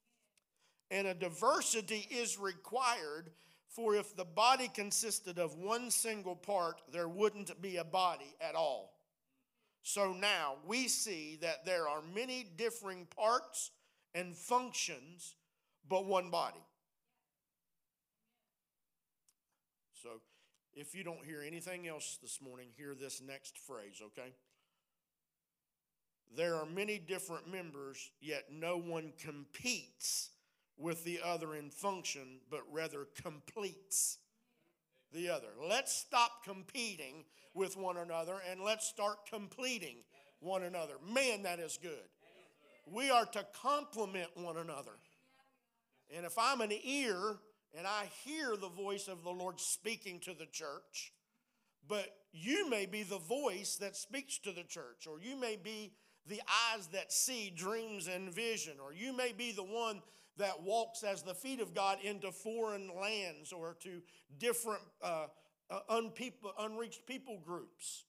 And 0.91 1.07
a 1.07 1.15
diversity 1.15 2.09
is 2.11 2.39
required, 2.39 3.31
for 3.69 3.95
if 3.95 4.17
the 4.17 4.25
body 4.25 4.69
consisted 4.69 5.39
of 5.39 5.55
one 5.55 5.91
single 5.91 6.35
part, 6.35 6.83
there 6.93 7.09
wouldn't 7.09 7.63
be 7.63 7.77
a 7.77 7.85
body 7.85 8.35
at 8.41 8.57
all. 8.57 8.93
So 9.83 10.13
now 10.13 10.57
we 10.67 10.89
see 10.89 11.39
that 11.41 11.65
there 11.65 11.89
are 11.89 12.03
many 12.15 12.45
differing 12.57 13.07
parts 13.17 13.71
and 14.15 14.37
functions, 14.37 15.37
but 15.89 16.07
one 16.07 16.31
body. 16.31 16.61
So 20.03 20.21
if 20.75 20.95
you 20.95 21.05
don't 21.05 21.25
hear 21.25 21.43
anything 21.47 21.89
else 21.89 22.19
this 22.23 22.41
morning, 22.41 22.69
hear 22.77 22.95
this 22.95 23.21
next 23.21 23.59
phrase, 23.59 24.01
okay? 24.07 24.33
There 26.37 26.55
are 26.55 26.67
many 26.67 26.99
different 26.99 27.51
members, 27.51 28.11
yet 28.21 28.45
no 28.53 28.79
one 28.79 29.13
competes 29.21 30.31
with 30.79 31.05
the 31.05 31.21
other 31.25 31.55
in 31.57 31.71
function, 31.71 32.41
but 32.51 32.61
rather 32.71 33.07
completes 33.21 34.19
the 35.13 35.29
other. 35.29 35.49
Let's 35.69 35.95
stop 35.95 36.45
competing 36.45 37.25
with 37.53 37.77
one 37.77 37.97
another 37.97 38.37
and 38.49 38.61
let's 38.61 38.87
start 38.87 39.27
completing 39.29 39.97
one 40.39 40.63
another. 40.63 40.95
Man, 41.13 41.43
that 41.43 41.59
is 41.59 41.79
good. 41.83 42.09
We 42.87 43.11
are 43.11 43.27
to 43.27 43.45
complement 43.61 44.29
one 44.35 44.57
another. 44.57 44.93
And 46.15 46.27
if 46.27 46.37
I'm 46.39 46.61
an 46.61 46.73
ear 46.85 47.37
and 47.77 47.87
I 47.87 48.11
hear 48.25 48.57
the 48.57 48.69
voice 48.69 49.09
of 49.09 49.23
the 49.23 49.31
Lord 49.31 49.61
speaking 49.61 50.21
to 50.21 50.35
the 50.35 50.47
church, 50.47 51.13
but 51.89 52.09
you 52.33 52.69
may 52.69 52.87
be 52.87 53.03
the 53.03 53.19
voice 53.19 53.77
that 53.77 53.97
speaks 53.97 54.39
to 54.39 54.53
the 54.53 54.65
church, 54.65 55.07
or 55.09 55.21
you 55.21 55.37
may 55.37 55.57
be 55.57 55.93
the 56.27 56.41
eyes 56.73 56.89
that 56.89 57.13
see 57.13 57.51
dreams 57.55 58.09
and 58.09 58.33
vision, 58.33 58.75
or 58.83 58.93
you 58.93 59.17
may 59.17 59.33
be 59.33 59.53
the 59.53 59.63
one 59.63 60.03
that 60.37 60.63
walks 60.63 61.03
as 61.03 61.23
the 61.23 61.35
feet 61.35 61.61
of 61.61 61.75
God 61.75 61.99
into 62.03 62.33
foreign 62.33 62.91
lands 63.01 63.53
or 63.53 63.77
to 63.83 64.01
different 64.39 64.83
uh, 65.03 65.27
uh, 65.71 65.81
unpeople, 65.91 66.53
unreached 66.59 67.07
people 67.07 67.39
groups. 67.45 68.05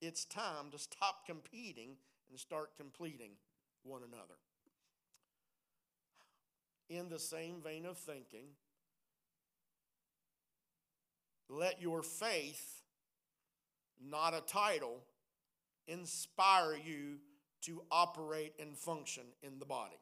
It's 0.00 0.24
time 0.24 0.70
to 0.72 0.78
stop 0.78 1.26
competing 1.26 1.96
and 2.30 2.38
start 2.38 2.76
completing 2.76 3.30
one 3.82 4.02
another. 4.02 4.34
In 6.88 7.08
the 7.08 7.18
same 7.18 7.60
vein 7.62 7.84
of 7.84 7.98
thinking, 7.98 8.46
let 11.48 11.80
your 11.80 12.02
faith, 12.02 12.82
not 14.00 14.34
a 14.34 14.40
title, 14.40 15.02
inspire 15.88 16.76
you 16.76 17.18
to 17.62 17.82
operate 17.90 18.54
and 18.60 18.76
function 18.76 19.24
in 19.42 19.58
the 19.58 19.64
body. 19.64 19.98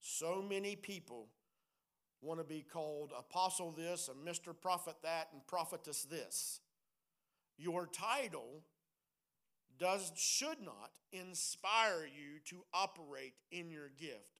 So 0.00 0.44
many 0.48 0.76
people 0.76 1.28
want 2.22 2.40
to 2.40 2.44
be 2.44 2.62
called 2.62 3.12
apostle 3.16 3.72
this 3.72 4.08
and 4.08 4.26
Mr. 4.26 4.54
Prophet 4.58 4.96
that 5.02 5.28
and 5.32 5.46
prophetess 5.46 6.04
this. 6.04 6.60
Your 7.58 7.86
title 7.86 8.62
does 9.78 10.12
should 10.16 10.60
not 10.60 10.90
inspire 11.12 12.04
you 12.04 12.40
to 12.46 12.64
operate 12.72 13.34
in 13.50 13.70
your 13.70 13.90
gift. 13.98 14.35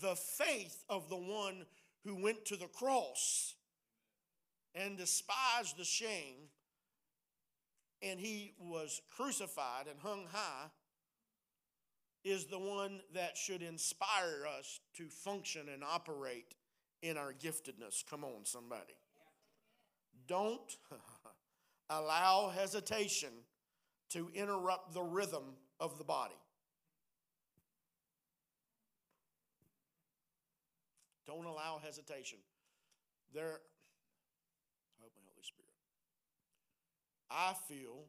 The 0.00 0.16
faith 0.16 0.84
of 0.88 1.08
the 1.08 1.16
one 1.16 1.66
who 2.04 2.22
went 2.22 2.44
to 2.46 2.56
the 2.56 2.66
cross 2.66 3.54
and 4.74 4.96
despised 4.96 5.76
the 5.76 5.84
shame 5.84 6.48
and 8.02 8.18
he 8.18 8.54
was 8.58 9.00
crucified 9.14 9.86
and 9.88 10.00
hung 10.00 10.26
high 10.32 10.70
is 12.24 12.46
the 12.46 12.58
one 12.58 13.00
that 13.14 13.36
should 13.36 13.62
inspire 13.62 14.46
us 14.58 14.80
to 14.96 15.08
function 15.08 15.68
and 15.72 15.82
operate 15.82 16.54
in 17.02 17.16
our 17.16 17.32
giftedness. 17.32 18.04
Come 18.08 18.24
on, 18.24 18.44
somebody. 18.44 18.94
Don't 20.26 20.76
allow 21.90 22.50
hesitation 22.50 23.30
to 24.10 24.30
interrupt 24.34 24.92
the 24.92 25.02
rhythm 25.02 25.56
of 25.78 25.96
the 25.98 26.04
body. 26.04 26.34
Don't 31.26 31.46
allow 31.46 31.80
hesitation. 31.82 32.38
There, 33.32 33.60
help 34.98 35.12
me, 35.16 35.22
Holy 35.26 35.42
Spirit. 35.42 35.70
I 37.30 37.54
feel 37.68 38.06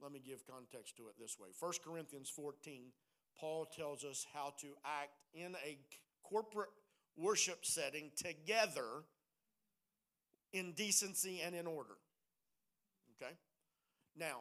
let 0.00 0.12
me 0.12 0.20
give 0.24 0.46
context 0.46 0.96
to 0.96 1.08
it 1.08 1.14
this 1.18 1.38
way 1.38 1.48
1 1.58 1.72
Corinthians 1.84 2.30
14, 2.30 2.92
Paul 3.38 3.66
tells 3.66 4.04
us 4.04 4.26
how 4.32 4.54
to 4.60 4.68
act 4.84 5.18
in 5.34 5.54
a 5.66 5.78
corporate 6.22 6.70
worship 7.16 7.64
setting 7.64 8.10
together 8.16 9.04
in 10.52 10.72
decency 10.72 11.40
and 11.44 11.54
in 11.54 11.66
order. 11.66 11.96
Okay? 13.20 13.32
Now, 14.16 14.40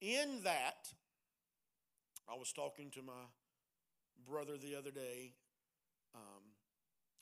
in 0.00 0.40
that, 0.44 0.88
I 2.28 2.36
was 2.36 2.52
talking 2.52 2.90
to 2.92 3.02
my 3.02 3.12
brother 4.28 4.56
the 4.56 4.76
other 4.76 4.90
day, 4.90 5.32
um, 6.14 6.42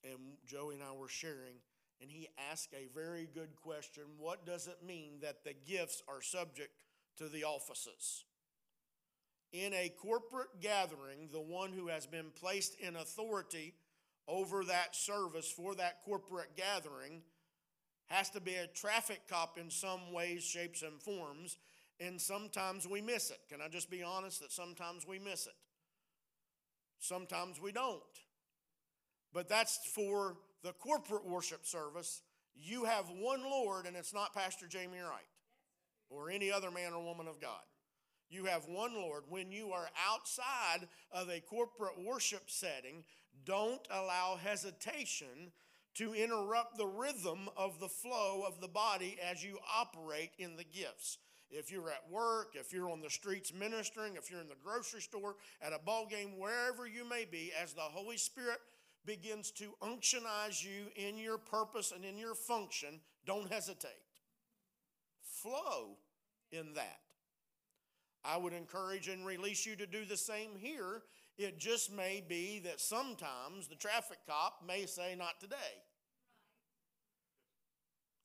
and 0.04 0.18
Joey 0.46 0.74
and 0.74 0.82
I 0.82 0.92
were 0.92 1.08
sharing, 1.08 1.56
and 2.00 2.10
he 2.10 2.28
asked 2.50 2.74
a 2.74 2.92
very 2.94 3.28
good 3.34 3.56
question 3.56 4.04
What 4.18 4.44
does 4.44 4.66
it 4.66 4.78
mean 4.86 5.20
that 5.22 5.44
the 5.44 5.54
gifts 5.66 6.02
are 6.08 6.20
subject 6.20 6.84
to 7.18 7.28
the 7.28 7.44
offices. 7.44 8.24
In 9.52 9.72
a 9.72 9.88
corporate 9.88 10.60
gathering, 10.60 11.28
the 11.32 11.40
one 11.40 11.72
who 11.72 11.88
has 11.88 12.06
been 12.06 12.30
placed 12.40 12.74
in 12.80 12.96
authority 12.96 13.74
over 14.26 14.64
that 14.64 14.96
service 14.96 15.50
for 15.50 15.74
that 15.76 16.02
corporate 16.04 16.56
gathering 16.56 17.22
has 18.06 18.30
to 18.30 18.40
be 18.40 18.54
a 18.54 18.66
traffic 18.66 19.20
cop 19.28 19.58
in 19.58 19.70
some 19.70 20.12
ways, 20.12 20.42
shapes, 20.42 20.82
and 20.82 21.00
forms, 21.00 21.56
and 22.00 22.20
sometimes 22.20 22.86
we 22.86 23.00
miss 23.00 23.30
it. 23.30 23.38
Can 23.48 23.60
I 23.60 23.68
just 23.68 23.90
be 23.90 24.02
honest 24.02 24.40
that 24.40 24.50
sometimes 24.50 25.06
we 25.06 25.18
miss 25.18 25.46
it? 25.46 25.54
Sometimes 27.04 27.60
we 27.60 27.70
don't. 27.70 28.00
But 29.34 29.46
that's 29.46 29.78
for 29.94 30.38
the 30.62 30.72
corporate 30.72 31.26
worship 31.26 31.66
service. 31.66 32.22
You 32.56 32.84
have 32.84 33.04
one 33.18 33.42
Lord, 33.42 33.84
and 33.84 33.94
it's 33.94 34.14
not 34.14 34.32
Pastor 34.32 34.66
Jamie 34.66 35.00
Wright 35.00 35.28
or 36.08 36.30
any 36.30 36.50
other 36.50 36.70
man 36.70 36.94
or 36.94 37.04
woman 37.04 37.28
of 37.28 37.42
God. 37.42 37.60
You 38.30 38.46
have 38.46 38.64
one 38.68 38.94
Lord. 38.94 39.24
When 39.28 39.52
you 39.52 39.72
are 39.72 39.88
outside 40.10 40.88
of 41.12 41.28
a 41.28 41.40
corporate 41.40 42.02
worship 42.02 42.44
setting, 42.46 43.04
don't 43.44 43.86
allow 43.90 44.38
hesitation 44.42 45.52
to 45.96 46.14
interrupt 46.14 46.78
the 46.78 46.86
rhythm 46.86 47.50
of 47.54 47.80
the 47.80 47.88
flow 47.88 48.44
of 48.46 48.62
the 48.62 48.68
body 48.68 49.18
as 49.30 49.44
you 49.44 49.58
operate 49.76 50.30
in 50.38 50.56
the 50.56 50.64
gifts. 50.64 51.18
If 51.50 51.70
you're 51.70 51.90
at 51.90 52.10
work, 52.10 52.54
if 52.54 52.72
you're 52.72 52.90
on 52.90 53.00
the 53.00 53.10
streets 53.10 53.52
ministering, 53.52 54.16
if 54.16 54.30
you're 54.30 54.40
in 54.40 54.48
the 54.48 54.56
grocery 54.62 55.00
store, 55.00 55.36
at 55.62 55.72
a 55.72 55.78
ball 55.78 56.06
game, 56.06 56.38
wherever 56.38 56.86
you 56.86 57.08
may 57.08 57.24
be, 57.24 57.52
as 57.62 57.72
the 57.72 57.80
Holy 57.80 58.16
Spirit 58.16 58.58
begins 59.06 59.50
to 59.52 59.74
unctionize 59.82 60.64
you 60.64 60.86
in 60.96 61.18
your 61.18 61.38
purpose 61.38 61.92
and 61.94 62.04
in 62.04 62.18
your 62.18 62.34
function, 62.34 63.00
don't 63.26 63.52
hesitate 63.52 63.92
flow 65.44 65.96
in 66.52 66.72
that. 66.74 67.00
I 68.24 68.38
would 68.38 68.54
encourage 68.54 69.08
and 69.08 69.26
release 69.26 69.66
you 69.66 69.76
to 69.76 69.86
do 69.86 70.04
the 70.06 70.16
same 70.16 70.50
here 70.56 71.02
It 71.36 71.58
just 71.58 71.92
may 71.92 72.22
be 72.26 72.60
that 72.60 72.80
sometimes 72.80 73.66
the 73.68 73.74
traffic 73.74 74.18
cop 74.26 74.62
may 74.66 74.86
say, 74.86 75.16
Not 75.16 75.40
today. 75.40 75.56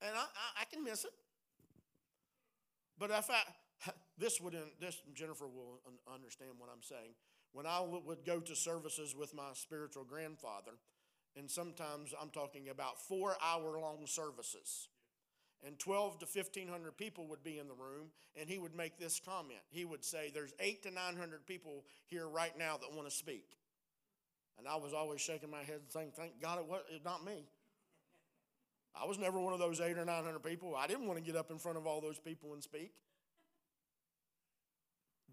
And 0.01 0.15
I, 0.15 0.21
I, 0.21 0.61
I 0.61 0.65
can 0.71 0.83
miss 0.83 1.03
it. 1.03 1.11
But 2.99 3.11
if 3.11 3.29
I, 3.29 3.91
this 4.17 4.39
would, 4.41 4.55
this, 4.79 5.01
Jennifer 5.15 5.47
will 5.47 5.79
understand 6.13 6.51
what 6.57 6.69
I'm 6.71 6.83
saying. 6.83 7.15
When 7.51 7.65
I 7.65 7.79
would 7.81 8.25
go 8.25 8.39
to 8.39 8.55
services 8.55 9.15
with 9.15 9.33
my 9.33 9.49
spiritual 9.53 10.03
grandfather, 10.03 10.73
and 11.35 11.49
sometimes 11.49 12.13
I'm 12.19 12.29
talking 12.29 12.69
about 12.69 13.01
four 13.01 13.35
hour 13.43 13.79
long 13.79 14.05
services. 14.05 14.89
And 15.65 15.77
12 15.77 16.19
to 16.19 16.25
1500 16.25 16.97
people 16.97 17.27
would 17.27 17.43
be 17.43 17.57
in 17.57 17.67
the 17.67 17.73
room 17.73 18.07
and 18.39 18.47
he 18.47 18.59
would 18.59 18.75
make 18.75 18.97
this 18.97 19.19
comment. 19.19 19.59
He 19.69 19.83
would 19.83 20.05
say 20.05 20.31
there's 20.33 20.53
8 20.59 20.83
to 20.83 20.91
900 20.91 21.45
people 21.45 21.83
here 22.05 22.29
right 22.29 22.57
now 22.57 22.77
that 22.77 22.95
want 22.95 23.09
to 23.09 23.13
speak. 23.13 23.45
And 24.57 24.67
i 24.67 24.75
was 24.75 24.93
always 24.93 25.21
shaking 25.21 25.49
my 25.49 25.63
head 25.63 25.79
and 25.81 25.89
saying 25.89 26.11
thank 26.15 26.41
god 26.41 26.59
it 26.59 26.67
was 26.67 26.81
not 27.05 27.23
me 27.23 27.45
i 29.01 29.05
was 29.05 29.17
never 29.17 29.39
one 29.39 29.53
of 29.53 29.59
those 29.59 29.79
8 29.79 29.97
or 29.97 30.05
900 30.05 30.39
people. 30.43 30.75
I 30.75 30.87
didn't 30.87 31.07
want 31.07 31.17
to 31.19 31.25
get 31.25 31.35
up 31.35 31.51
in 31.51 31.57
front 31.57 31.77
of 31.77 31.87
all 31.87 32.01
those 32.01 32.19
people 32.19 32.53
and 32.53 32.63
speak. 32.63 32.91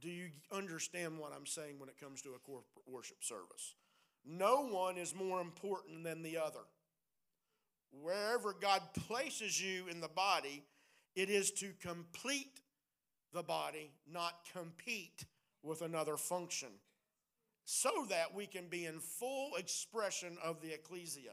Do 0.01 0.09
you 0.09 0.29
understand 0.53 1.19
what 1.19 1.33
i'm 1.35 1.47
saying 1.47 1.79
when 1.79 1.89
it 1.89 1.99
comes 1.99 2.23
to 2.23 2.31
a 2.31 2.39
corporate 2.39 2.87
worship 2.87 3.25
service? 3.25 3.75
No 4.25 4.67
one 4.67 4.99
is 4.99 5.15
more 5.15 5.41
important 5.41 6.05
than 6.05 6.23
the 6.23 6.37
other. 6.39 6.67
Wherever 8.03 8.53
God 8.53 8.83
places 9.07 9.61
you 9.61 9.87
in 9.89 10.01
the 10.01 10.09
body, 10.09 10.65
it 11.15 11.31
is 11.31 11.51
to 11.53 11.73
complete 11.81 12.61
the 13.33 13.43
body, 13.43 13.93
not 14.11 14.35
compete 14.53 15.25
with 15.63 15.83
another 15.83 16.17
function, 16.17 16.69
so 17.65 18.07
that 18.11 18.35
we 18.35 18.47
can 18.47 18.69
be 18.69 18.87
in 18.87 18.99
full 18.99 19.57
expression 19.57 20.37
of 20.43 20.61
the 20.61 20.73
ecclesia, 20.73 21.33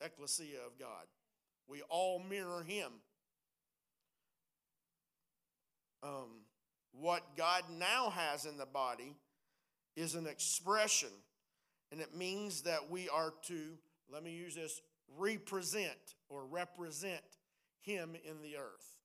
ecclesia 0.00 0.58
of 0.66 0.78
God. 0.78 1.06
We 1.70 1.82
all 1.88 2.18
mirror 2.18 2.64
Him. 2.66 2.90
Um, 6.02 6.42
what 6.92 7.36
God 7.36 7.62
now 7.78 8.10
has 8.10 8.44
in 8.44 8.56
the 8.58 8.66
body 8.66 9.14
is 9.96 10.14
an 10.14 10.26
expression, 10.26 11.10
and 11.92 12.00
it 12.00 12.16
means 12.16 12.62
that 12.62 12.90
we 12.90 13.08
are 13.08 13.32
to, 13.46 13.78
let 14.12 14.24
me 14.24 14.32
use 14.32 14.54
this, 14.54 14.80
represent 15.16 16.14
or 16.28 16.44
represent 16.46 17.22
him 17.80 18.16
in 18.24 18.42
the 18.42 18.56
earth. 18.56 18.96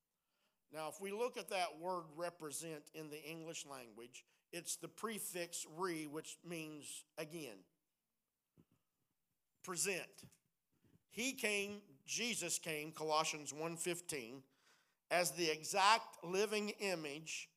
Now, 0.74 0.90
if 0.90 1.00
we 1.00 1.12
look 1.12 1.38
at 1.38 1.50
that 1.50 1.80
word 1.80 2.04
represent 2.16 2.84
in 2.94 3.10
the 3.10 3.24
English 3.24 3.66
language, 3.70 4.26
it's 4.52 4.76
the 4.76 4.88
prefix 4.88 5.66
re, 5.78 6.08
which 6.08 6.38
means 6.48 7.04
again. 7.18 7.58
Present. 9.64 10.02
He 11.12 11.34
came, 11.34 11.82
Jesus 12.06 12.60
came, 12.60 12.92
Colossians 12.92 13.52
1:15, 13.52 14.44
as 15.12 15.32
the 15.32 15.50
exact 15.50 16.24
living 16.24 16.70
image, 16.80 17.50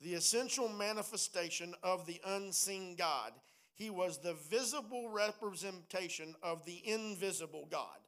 the 0.00 0.14
essential 0.14 0.68
manifestation 0.68 1.74
of 1.82 2.06
the 2.06 2.20
unseen 2.24 2.96
God. 2.96 3.32
He 3.74 3.90
was 3.90 4.18
the 4.18 4.34
visible 4.34 5.08
representation 5.08 6.36
of 6.42 6.64
the 6.64 6.86
invisible 6.86 7.66
God. 7.66 7.98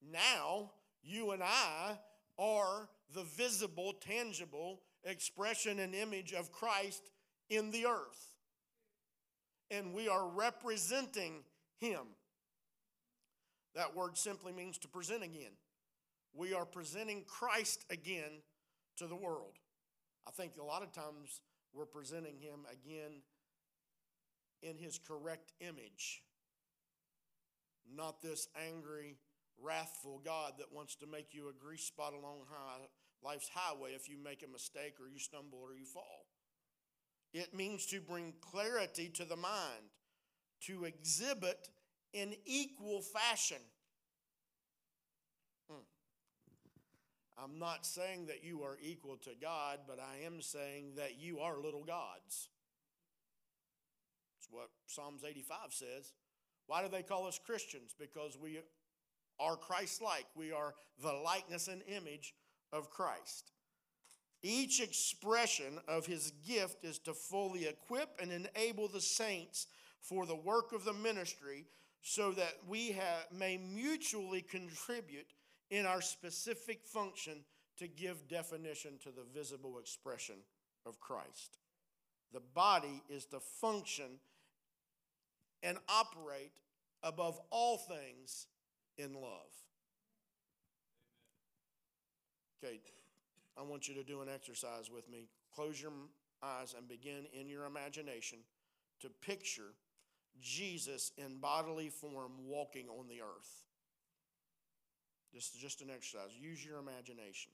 Now, 0.00 0.72
you 1.02 1.32
and 1.32 1.42
I 1.42 1.98
are 2.38 2.88
the 3.10 3.24
visible, 3.24 3.94
tangible 3.94 4.82
expression 5.04 5.78
and 5.80 5.94
image 5.94 6.32
of 6.32 6.52
Christ 6.52 7.10
in 7.50 7.70
the 7.70 7.86
earth. 7.86 8.34
And 9.70 9.92
we 9.92 10.08
are 10.08 10.28
representing 10.28 11.44
Him. 11.78 12.06
That 13.74 13.94
word 13.94 14.16
simply 14.16 14.52
means 14.52 14.78
to 14.78 14.88
present 14.88 15.22
again. 15.22 15.52
We 16.34 16.54
are 16.54 16.66
presenting 16.66 17.24
Christ 17.26 17.84
again 17.90 18.42
to 18.96 19.06
the 19.06 19.16
world. 19.16 19.58
I 20.26 20.30
think 20.30 20.52
a 20.60 20.64
lot 20.64 20.82
of 20.82 20.92
times 20.92 21.40
we're 21.72 21.86
presenting 21.86 22.38
Him 22.38 22.60
again 22.70 23.22
in 24.62 24.76
his 24.76 24.98
correct 24.98 25.52
image. 25.60 26.22
Not 27.94 28.20
this 28.22 28.48
angry, 28.68 29.16
wrathful 29.60 30.20
God 30.24 30.54
that 30.58 30.72
wants 30.72 30.94
to 30.96 31.06
make 31.06 31.32
you 31.32 31.48
a 31.48 31.52
grease 31.52 31.84
spot 31.84 32.12
along 32.12 32.42
high, 32.50 32.86
life's 33.22 33.50
highway 33.52 33.92
if 33.92 34.08
you 34.08 34.16
make 34.22 34.42
a 34.42 34.52
mistake 34.52 34.94
or 35.00 35.08
you 35.08 35.18
stumble 35.18 35.60
or 35.60 35.74
you 35.74 35.84
fall. 35.84 36.26
It 37.32 37.54
means 37.54 37.86
to 37.86 38.00
bring 38.00 38.34
clarity 38.40 39.08
to 39.14 39.24
the 39.24 39.36
mind, 39.36 39.92
to 40.62 40.84
exhibit 40.84 41.68
in 42.12 42.34
equal 42.44 43.00
fashion. 43.00 43.58
Hmm. 45.70 45.82
I'm 47.42 47.58
not 47.58 47.86
saying 47.86 48.26
that 48.26 48.44
you 48.44 48.62
are 48.62 48.76
equal 48.82 49.16
to 49.18 49.30
God, 49.40 49.80
but 49.86 49.98
I 50.00 50.24
am 50.24 50.40
saying 50.40 50.92
that 50.96 51.20
you 51.20 51.40
are 51.40 51.56
little 51.60 51.84
gods 51.84 52.48
It's 54.38 54.48
what 54.50 54.70
Psalms 54.86 55.22
85 55.28 55.56
says. 55.70 56.12
Why 56.66 56.82
do 56.82 56.88
they 56.88 57.02
call 57.02 57.26
us 57.26 57.38
Christians? 57.44 57.94
Because 57.98 58.36
we 58.40 58.58
are 59.40 59.56
Christ 59.56 60.02
like. 60.02 60.26
We 60.34 60.52
are 60.52 60.74
the 61.02 61.12
likeness 61.12 61.68
and 61.68 61.82
image 61.88 62.34
of 62.72 62.90
Christ. 62.90 63.52
Each 64.42 64.80
expression 64.80 65.78
of 65.88 66.06
his 66.06 66.32
gift 66.46 66.84
is 66.84 66.98
to 67.00 67.14
fully 67.14 67.66
equip 67.66 68.20
and 68.20 68.30
enable 68.30 68.86
the 68.88 69.00
saints 69.00 69.66
for 70.00 70.26
the 70.26 70.36
work 70.36 70.72
of 70.72 70.84
the 70.84 70.92
ministry 70.92 71.66
so 72.02 72.32
that 72.32 72.54
we 72.66 72.92
have, 72.92 73.26
may 73.32 73.56
mutually 73.58 74.42
contribute 74.42 75.26
in 75.70 75.84
our 75.84 76.00
specific 76.00 76.86
function 76.86 77.44
to 77.78 77.86
give 77.86 78.28
definition 78.28 78.92
to 79.02 79.10
the 79.10 79.24
visible 79.34 79.78
expression 79.78 80.36
of 80.86 80.98
Christ. 81.00 81.58
The 82.32 82.42
body 82.54 83.02
is 83.08 83.24
to 83.26 83.40
function 83.40 84.20
and 85.62 85.78
operate 85.88 86.52
above 87.02 87.40
all 87.50 87.78
things 87.78 88.46
in 88.96 89.14
love. 89.14 89.52
Okay, 92.62 92.80
I 93.56 93.62
want 93.62 93.88
you 93.88 93.94
to 93.94 94.04
do 94.04 94.20
an 94.20 94.28
exercise 94.28 94.90
with 94.90 95.08
me. 95.08 95.28
Close 95.54 95.80
your 95.80 95.92
eyes 96.42 96.74
and 96.76 96.88
begin 96.88 97.26
in 97.32 97.48
your 97.48 97.64
imagination 97.66 98.38
to 99.00 99.08
picture 99.08 99.74
Jesus 100.40 101.12
in 101.16 101.38
bodily 101.38 101.88
form 101.88 102.32
walking 102.46 102.88
on 102.88 103.08
the 103.08 103.20
earth. 103.20 103.64
This 105.32 105.50
is 105.54 105.60
just 105.60 105.82
an 105.82 105.90
exercise. 105.90 106.30
Use 106.38 106.64
your 106.64 106.78
imagination. 106.78 107.52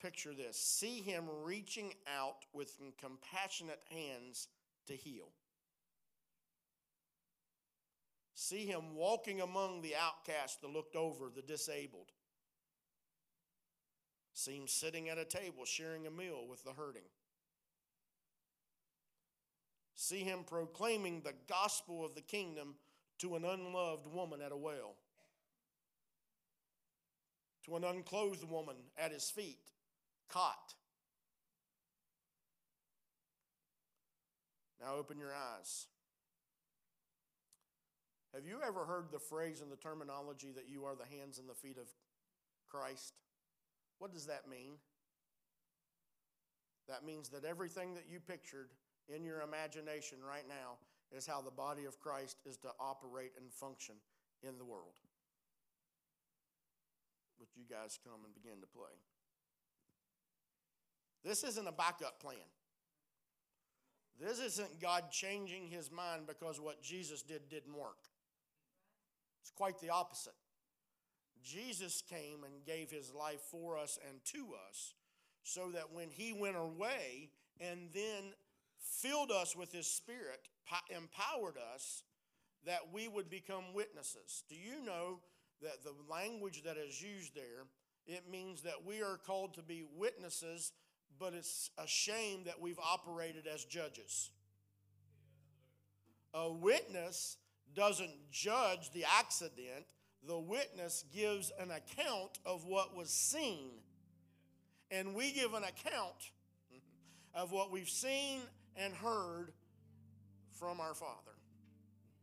Picture 0.00 0.34
this. 0.34 0.58
See 0.58 1.00
him 1.00 1.24
reaching 1.42 1.94
out 2.06 2.44
with 2.52 2.76
compassionate 3.00 3.80
hands 3.90 4.48
to 4.86 4.94
heal. 4.94 5.28
See 8.34 8.66
him 8.66 8.94
walking 8.94 9.40
among 9.40 9.80
the 9.80 9.94
outcast, 9.96 10.60
the 10.60 10.68
looked 10.68 10.94
over, 10.94 11.30
the 11.34 11.40
disabled. 11.40 12.12
See 14.34 14.56
him 14.56 14.68
sitting 14.68 15.08
at 15.08 15.16
a 15.16 15.24
table 15.24 15.64
sharing 15.64 16.06
a 16.06 16.10
meal 16.10 16.44
with 16.48 16.62
the 16.62 16.72
hurting. 16.72 17.08
See 19.96 20.20
him 20.20 20.40
proclaiming 20.46 21.22
the 21.22 21.32
gospel 21.48 22.04
of 22.04 22.14
the 22.14 22.20
kingdom 22.20 22.74
to 23.18 23.34
an 23.34 23.44
unloved 23.46 24.06
woman 24.06 24.42
at 24.42 24.52
a 24.52 24.56
well, 24.56 24.94
to 27.64 27.76
an 27.76 27.82
unclothed 27.82 28.44
woman 28.48 28.76
at 28.98 29.10
his 29.10 29.30
feet, 29.30 29.58
caught. 30.28 30.74
Now 34.78 34.96
open 34.96 35.18
your 35.18 35.32
eyes. 35.32 35.86
Have 38.34 38.44
you 38.44 38.58
ever 38.66 38.84
heard 38.84 39.06
the 39.10 39.18
phrase 39.18 39.62
and 39.62 39.72
the 39.72 39.76
terminology 39.76 40.52
that 40.54 40.68
you 40.68 40.84
are 40.84 40.94
the 40.94 41.16
hands 41.16 41.38
and 41.38 41.48
the 41.48 41.54
feet 41.54 41.78
of 41.78 41.88
Christ? 42.68 43.14
What 43.98 44.12
does 44.12 44.26
that 44.26 44.46
mean? 44.46 44.72
That 46.86 47.02
means 47.02 47.30
that 47.30 47.46
everything 47.46 47.94
that 47.94 48.04
you 48.10 48.20
pictured 48.20 48.68
in 49.14 49.24
your 49.24 49.42
imagination 49.42 50.18
right 50.26 50.46
now 50.48 50.78
is 51.16 51.26
how 51.26 51.40
the 51.40 51.50
body 51.50 51.84
of 51.84 52.00
Christ 52.00 52.38
is 52.44 52.56
to 52.58 52.68
operate 52.80 53.32
and 53.40 53.52
function 53.52 53.94
in 54.42 54.58
the 54.58 54.64
world. 54.64 54.94
But 57.38 57.48
you 57.54 57.64
guys 57.68 57.98
come 58.02 58.24
and 58.24 58.34
begin 58.34 58.60
to 58.60 58.66
play? 58.66 58.96
This 61.24 61.44
isn't 61.44 61.66
a 61.66 61.72
backup 61.72 62.20
plan. 62.20 62.36
This 64.18 64.38
isn't 64.38 64.80
God 64.80 65.10
changing 65.10 65.68
his 65.68 65.90
mind 65.90 66.22
because 66.26 66.60
what 66.60 66.82
Jesus 66.82 67.22
did 67.22 67.48
didn't 67.50 67.76
work. 67.76 67.98
It's 69.42 69.50
quite 69.50 69.78
the 69.80 69.90
opposite. 69.90 70.32
Jesus 71.42 72.02
came 72.08 72.44
and 72.44 72.64
gave 72.64 72.90
his 72.90 73.12
life 73.12 73.40
for 73.50 73.78
us 73.78 73.98
and 74.08 74.24
to 74.32 74.54
us 74.68 74.94
so 75.42 75.70
that 75.72 75.92
when 75.92 76.08
he 76.10 76.32
went 76.32 76.56
away 76.56 77.30
and 77.60 77.90
then 77.92 78.32
filled 78.88 79.30
us 79.30 79.56
with 79.56 79.72
His 79.72 79.86
Spirit, 79.86 80.48
empowered 80.90 81.56
us 81.74 82.02
that 82.64 82.92
we 82.92 83.08
would 83.08 83.30
become 83.30 83.74
witnesses. 83.74 84.42
Do 84.48 84.56
you 84.56 84.84
know 84.84 85.20
that 85.62 85.84
the 85.84 85.94
language 86.10 86.62
that 86.64 86.76
is 86.76 87.00
used 87.00 87.34
there, 87.34 87.66
it 88.06 88.30
means 88.30 88.62
that 88.62 88.84
we 88.84 89.02
are 89.02 89.18
called 89.26 89.54
to 89.54 89.62
be 89.62 89.84
witnesses, 89.96 90.72
but 91.18 91.32
it's 91.32 91.70
a 91.78 91.86
shame 91.86 92.44
that 92.44 92.60
we've 92.60 92.78
operated 92.78 93.46
as 93.46 93.64
judges. 93.64 94.30
A 96.34 96.52
witness 96.52 97.36
doesn't 97.74 98.30
judge 98.30 98.90
the 98.92 99.04
accident, 99.18 99.86
the 100.26 100.38
witness 100.38 101.04
gives 101.14 101.52
an 101.58 101.70
account 101.70 102.38
of 102.44 102.66
what 102.66 102.96
was 102.96 103.10
seen. 103.10 103.70
And 104.90 105.14
we 105.14 105.32
give 105.32 105.54
an 105.54 105.62
account 105.62 106.30
of 107.34 107.52
what 107.52 107.70
we've 107.70 107.88
seen 107.88 108.40
and 108.76 108.94
heard 108.94 109.52
from 110.52 110.80
our 110.80 110.94
Father. 110.94 111.32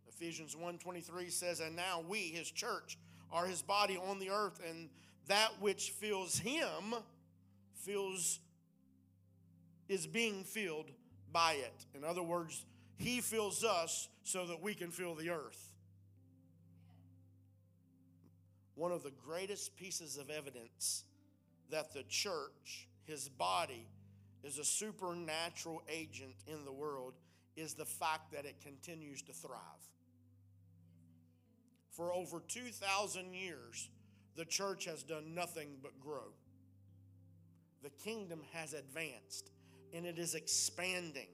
Ephesians 0.07 0.55
1:23 0.55 1.29
says, 1.29 1.59
"And 1.59 1.75
now 1.75 1.99
we, 1.99 2.29
his 2.29 2.49
church, 2.51 2.97
are 3.31 3.47
his 3.47 3.61
body 3.61 3.97
on 3.97 4.19
the 4.19 4.29
earth, 4.29 4.59
and 4.59 4.89
that 5.25 5.59
which 5.59 5.91
fills 5.91 6.37
him 6.37 6.95
fills 7.73 8.39
is 9.87 10.07
being 10.07 10.43
filled 10.43 10.93
by 11.31 11.53
it." 11.53 11.85
In 11.93 12.03
other 12.03 12.23
words, 12.23 12.65
he 12.97 13.21
fills 13.21 13.63
us 13.63 14.07
so 14.23 14.45
that 14.47 14.61
we 14.61 14.75
can 14.75 14.91
fill 14.91 15.15
the 15.15 15.29
earth. 15.29 15.71
One 18.75 18.91
of 18.91 19.03
the 19.03 19.11
greatest 19.11 19.75
pieces 19.75 20.17
of 20.17 20.29
evidence 20.29 21.03
that 21.69 21.93
the 21.93 22.03
church, 22.03 22.87
his 23.03 23.29
body, 23.29 23.87
is 24.43 24.57
a 24.57 24.65
supernatural 24.65 25.81
agent 25.89 26.35
in 26.47 26.65
the 26.65 26.71
world 26.71 27.13
is 27.55 27.73
the 27.73 27.85
fact 27.85 28.31
that 28.33 28.45
it 28.45 28.55
continues 28.61 29.21
to 29.23 29.33
thrive. 29.33 29.59
For 31.91 32.13
over 32.13 32.41
2,000 32.47 33.33
years, 33.33 33.89
the 34.35 34.45
church 34.45 34.85
has 34.85 35.03
done 35.03 35.35
nothing 35.35 35.77
but 35.81 35.99
grow. 35.99 36.33
The 37.83 37.91
kingdom 37.91 38.41
has 38.53 38.73
advanced 38.73 39.51
and 39.93 40.05
it 40.05 40.17
is 40.17 40.33
expanding. 40.33 41.27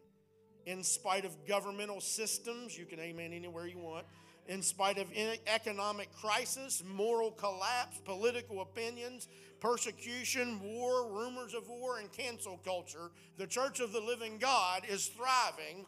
In 0.66 0.84
spite 0.84 1.24
of 1.24 1.48
governmental 1.48 2.02
systems, 2.02 2.78
you 2.78 2.86
can 2.86 3.00
amen 3.00 3.32
anywhere 3.32 3.66
you 3.66 3.80
want. 3.80 4.06
In 4.48 4.62
spite 4.62 4.98
of 4.98 5.08
economic 5.48 6.14
crisis, 6.14 6.84
moral 6.86 7.32
collapse, 7.32 8.00
political 8.04 8.62
opinions, 8.62 9.28
persecution, 9.60 10.60
war, 10.62 11.12
rumors 11.12 11.54
of 11.54 11.68
war, 11.68 12.00
and 12.00 12.12
cancel 12.12 12.58
culture, 12.64 13.12
the 13.38 13.48
church 13.48 13.80
of 13.80 13.92
the 13.92 14.00
living 14.00 14.38
God 14.38 14.84
is 14.88 15.08
thriving 15.08 15.86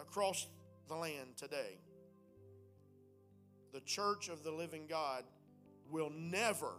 across 0.00 0.46
the 0.88 0.94
land 0.94 1.36
today. 1.36 1.78
The 3.72 3.80
church 3.80 4.28
of 4.28 4.42
the 4.42 4.50
living 4.50 4.86
God 4.88 5.24
will 5.90 6.10
never 6.10 6.72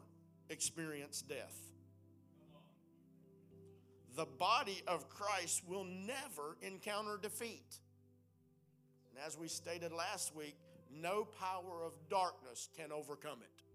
experience 0.49 1.21
death. 1.21 1.55
The 4.15 4.25
body 4.25 4.81
of 4.87 5.09
Christ 5.09 5.61
will 5.67 5.83
never 5.83 6.57
encounter 6.61 7.19
defeat. 7.21 7.77
And 9.11 9.19
as 9.25 9.37
we 9.37 9.47
stated 9.47 9.91
last 9.91 10.35
week, 10.35 10.55
no 10.91 11.25
power 11.39 11.83
of 11.85 11.93
darkness 12.09 12.69
can 12.75 12.91
overcome 12.91 13.39
it. 13.41 13.66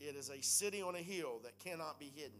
It 0.00 0.14
is 0.16 0.30
a 0.30 0.42
city 0.42 0.82
on 0.82 0.94
a 0.94 1.00
hill 1.00 1.40
that 1.42 1.58
cannot 1.58 1.98
be 1.98 2.12
hidden. 2.14 2.38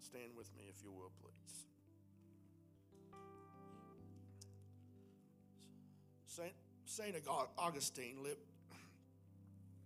Stand 0.00 0.32
with 0.36 0.48
me, 0.56 0.64
if 0.68 0.82
you 0.82 0.90
will, 0.90 1.12
please. 1.20 1.66
Saint, 6.26 6.52
Saint 6.84 7.16
Augustine 7.58 8.22
lived, 8.22 8.40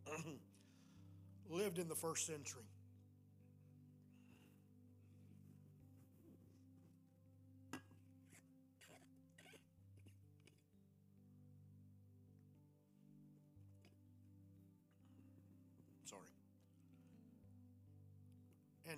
lived 1.51 1.79
in 1.79 1.89
the 1.89 1.95
first 1.95 2.27
century. 2.27 2.63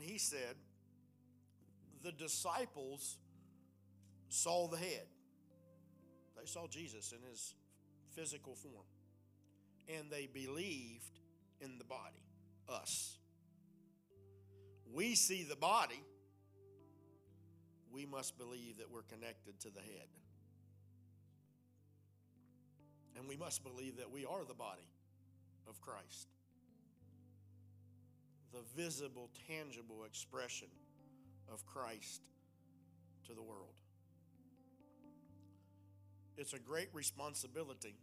And 0.03 0.11
he 0.11 0.19
said, 0.19 0.57
the 2.03 2.11
disciples 2.11 3.19
saw 4.29 4.67
the 4.67 4.77
head. 4.77 5.07
They 6.37 6.45
saw 6.45 6.67
Jesus 6.67 7.13
in 7.13 7.19
his 7.31 7.55
physical 8.11 8.57
form. 8.57 8.85
And 9.89 10.11
they 10.11 10.27
believed 10.27 11.21
in 11.61 11.79
the 11.79 11.85
body, 11.85 12.25
us. 12.69 13.17
We 14.93 15.15
see 15.15 15.45
the 15.45 15.55
body, 15.55 16.03
we 17.93 18.05
must 18.05 18.37
believe 18.37 18.79
that 18.79 18.91
we're 18.91 19.03
connected 19.03 19.61
to 19.61 19.71
the 19.71 19.81
head. 19.81 20.09
And 23.17 23.29
we 23.29 23.37
must 23.37 23.63
believe 23.63 23.99
that 23.99 24.11
we 24.11 24.25
are 24.25 24.45
the 24.49 24.55
body 24.55 24.89
of 25.69 25.81
Christ 25.81 26.27
the 28.53 28.61
visible, 28.77 29.31
tangible 29.49 30.05
expression 30.05 30.69
of 31.53 31.65
Christ 31.67 32.23
to 33.27 33.35
the 33.35 33.43
world. 33.43 33.81
It's 36.37 36.53
a 36.53 36.59
great 36.59 36.89
responsibility, 36.93 37.97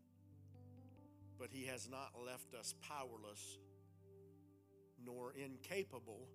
but 1.37 1.49
He 1.51 1.65
has 1.65 1.87
not 1.89 2.11
left 2.25 2.53
us 2.53 2.73
powerless 2.87 3.57
nor 5.05 5.33
incapable 5.33 6.27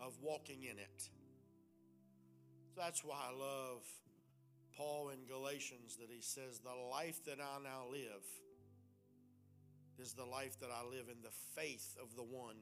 of 0.00 0.18
walking 0.20 0.64
in 0.64 0.78
it. 0.78 1.08
That's 2.76 3.04
why 3.04 3.16
I 3.30 3.36
love 3.36 3.82
Paul 4.76 5.10
in 5.10 5.26
Galatians 5.26 5.96
that 5.96 6.08
he 6.14 6.22
says, 6.22 6.60
The 6.60 6.70
life 6.90 7.24
that 7.24 7.38
I 7.40 7.62
now 7.62 7.86
live 7.90 8.24
is 9.98 10.12
the 10.12 10.24
life 10.24 10.58
that 10.60 10.70
I 10.70 10.84
live 10.88 11.06
in 11.10 11.20
the 11.22 11.32
faith 11.56 11.96
of 12.00 12.14
the 12.14 12.22
one 12.22 12.56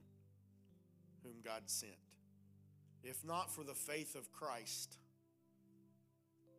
whom 1.27 1.43
God 1.45 1.63
sent. 1.67 1.93
If 3.03 3.25
not 3.25 3.53
for 3.53 3.65
the 3.65 3.75
faith 3.75 4.15
of 4.15 4.33
Christ, 4.33 4.99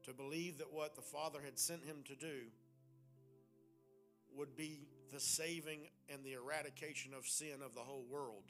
to 0.04 0.14
believe 0.14 0.60
that 0.60 0.72
what 0.72 0.96
the 0.96 1.02
Father 1.02 1.40
had 1.44 1.58
sent 1.58 1.84
him 1.84 1.98
to 2.08 2.16
do 2.16 2.48
would 4.36 4.56
be 4.56 4.88
the 5.12 5.20
saving 5.20 5.88
and 6.10 6.24
the 6.24 6.34
eradication 6.34 7.14
of 7.14 7.26
sin 7.26 7.62
of 7.66 7.74
the 7.74 7.82
whole 7.82 8.06
world. 8.10 8.44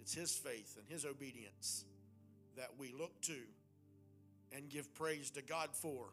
It's 0.00 0.14
His 0.14 0.32
faith 0.32 0.76
and 0.78 0.88
His 0.88 1.04
obedience 1.04 1.84
that 2.56 2.70
we 2.78 2.92
look 2.92 3.20
to 3.22 3.38
and 4.52 4.68
give 4.68 4.92
praise 4.94 5.30
to 5.32 5.42
God 5.42 5.70
for, 5.72 6.06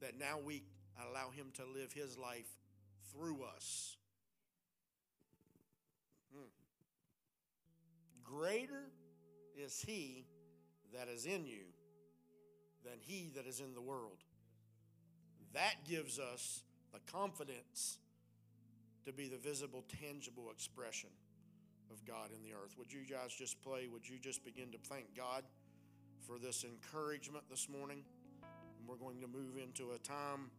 that 0.00 0.18
now 0.18 0.38
we 0.44 0.62
allow 1.08 1.30
Him 1.30 1.46
to 1.54 1.62
live 1.64 1.92
His 1.92 2.18
life 2.18 2.58
through 3.12 3.42
us. 3.56 3.96
Greater 8.30 8.90
is 9.56 9.82
he 9.84 10.24
that 10.94 11.08
is 11.08 11.26
in 11.26 11.46
you 11.46 11.64
than 12.84 12.94
he 13.00 13.32
that 13.34 13.46
is 13.46 13.60
in 13.60 13.74
the 13.74 13.80
world. 13.80 14.18
That 15.52 15.84
gives 15.88 16.18
us 16.18 16.62
the 16.92 17.00
confidence 17.10 17.98
to 19.04 19.12
be 19.12 19.28
the 19.28 19.38
visible, 19.38 19.84
tangible 20.00 20.50
expression 20.52 21.10
of 21.90 22.04
God 22.04 22.30
in 22.34 22.42
the 22.42 22.54
earth. 22.54 22.76
Would 22.78 22.92
you 22.92 23.00
guys 23.10 23.34
just 23.36 23.60
play? 23.62 23.88
Would 23.92 24.08
you 24.08 24.18
just 24.20 24.44
begin 24.44 24.70
to 24.72 24.78
thank 24.78 25.16
God 25.16 25.42
for 26.26 26.38
this 26.38 26.64
encouragement 26.64 27.44
this 27.50 27.68
morning? 27.68 28.04
And 28.78 28.88
we're 28.88 28.96
going 28.96 29.20
to 29.20 29.26
move 29.26 29.56
into 29.56 29.92
a 29.92 29.98
time 29.98 30.50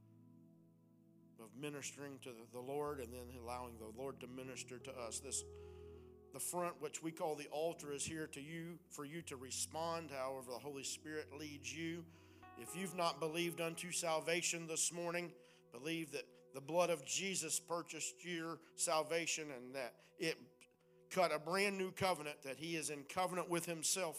of 1.40 1.48
ministering 1.60 2.20
to 2.24 2.30
the 2.52 2.60
Lord 2.60 3.00
and 3.00 3.14
then 3.14 3.26
allowing 3.42 3.74
the 3.80 3.92
Lord 3.98 4.20
to 4.20 4.28
minister 4.28 4.78
to 4.80 4.92
us. 4.92 5.20
This 5.20 5.44
the 6.34 6.40
front, 6.40 6.74
which 6.80 7.04
we 7.04 7.12
call 7.12 7.36
the 7.36 7.48
altar, 7.48 7.92
is 7.92 8.06
here 8.06 8.28
to 8.28 8.42
you 8.42 8.80
for 8.90 9.06
you 9.06 9.22
to 9.24 9.36
respond 9.36 10.10
however 10.12 10.52
the 10.52 10.60
Holy 10.60 10.84
Spirit 10.84 11.28
leads 11.40 11.76
you. 11.76 12.04
If 12.58 12.76
you've 12.76 12.96
not 12.96 13.20
believed 13.20 13.62
unto 13.62 13.92
salvation 13.92 14.68
this 14.68 14.94
morning, 14.94 15.32
believe 15.72 16.12
that 16.12 16.26
the 16.54 16.62
blood 16.62 16.90
of 16.90 17.06
Jesus 17.06 17.60
purchased 17.60 18.24
your 18.24 18.60
salvation 18.76 19.48
and 19.56 19.74
that 19.76 19.94
it 20.20 20.38
cut 21.10 21.34
a 21.34 21.40
brand 21.40 21.78
new 21.78 21.92
covenant 21.92 22.42
that 22.44 22.58
He 22.58 22.76
is 22.76 22.90
in 22.90 23.04
covenant 23.04 23.50
with 23.50 23.66
Himself 23.66 24.18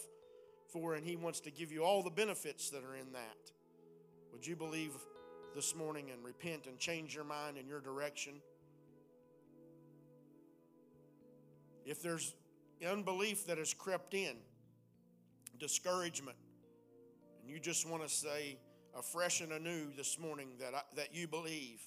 for, 0.72 0.94
and 0.94 1.06
He 1.06 1.16
wants 1.16 1.40
to 1.40 1.50
give 1.50 1.70
you 1.70 1.84
all 1.84 2.02
the 2.02 2.10
benefits 2.10 2.70
that 2.70 2.84
are 2.84 2.96
in 2.96 3.12
that. 3.12 3.52
Would 4.32 4.46
you 4.46 4.56
believe 4.56 4.92
this 5.54 5.74
morning 5.76 6.10
and 6.10 6.24
repent 6.24 6.66
and 6.66 6.78
change 6.78 7.14
your 7.14 7.24
mind 7.24 7.58
in 7.58 7.66
your 7.66 7.80
direction? 7.80 8.34
If 11.84 12.02
there's 12.02 12.34
unbelief 12.88 13.46
that 13.46 13.58
has 13.58 13.74
crept 13.74 14.14
in, 14.14 14.36
discouragement, 15.58 16.36
and 17.40 17.50
you 17.50 17.58
just 17.58 17.88
want 17.88 18.02
to 18.02 18.08
say 18.08 18.58
afresh 18.96 19.40
and 19.40 19.52
anew 19.52 19.90
this 19.96 20.18
morning 20.18 20.50
that, 20.60 20.74
I, 20.74 20.82
that 20.96 21.14
you 21.14 21.26
believe. 21.26 21.80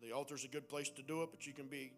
The 0.00 0.12
altar's 0.12 0.44
a 0.44 0.48
good 0.48 0.68
place 0.68 0.88
to 0.90 1.02
do 1.02 1.22
it, 1.22 1.30
but 1.30 1.46
you 1.46 1.52
can 1.52 1.66
be 1.66 1.92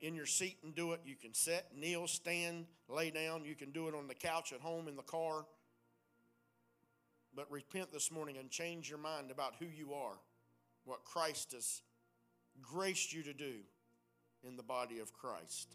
in 0.00 0.14
your 0.14 0.26
seat 0.26 0.58
and 0.62 0.74
do 0.74 0.92
it. 0.92 1.00
You 1.04 1.16
can 1.16 1.32
sit, 1.32 1.66
kneel, 1.74 2.06
stand, 2.06 2.66
lay 2.88 3.10
down. 3.10 3.44
You 3.44 3.54
can 3.54 3.70
do 3.70 3.88
it 3.88 3.94
on 3.94 4.08
the 4.08 4.14
couch 4.14 4.52
at 4.52 4.60
home, 4.60 4.88
in 4.88 4.96
the 4.96 5.02
car. 5.02 5.46
But 7.34 7.50
repent 7.50 7.92
this 7.92 8.10
morning 8.10 8.36
and 8.36 8.50
change 8.50 8.88
your 8.88 8.98
mind 8.98 9.30
about 9.30 9.54
who 9.58 9.66
you 9.66 9.94
are, 9.94 10.18
what 10.84 11.04
Christ 11.04 11.52
has 11.52 11.82
graced 12.62 13.12
you 13.12 13.22
to 13.24 13.32
do 13.32 13.60
in 14.46 14.56
the 14.56 14.62
body 14.62 14.98
of 14.98 15.12
Christ. 15.12 15.68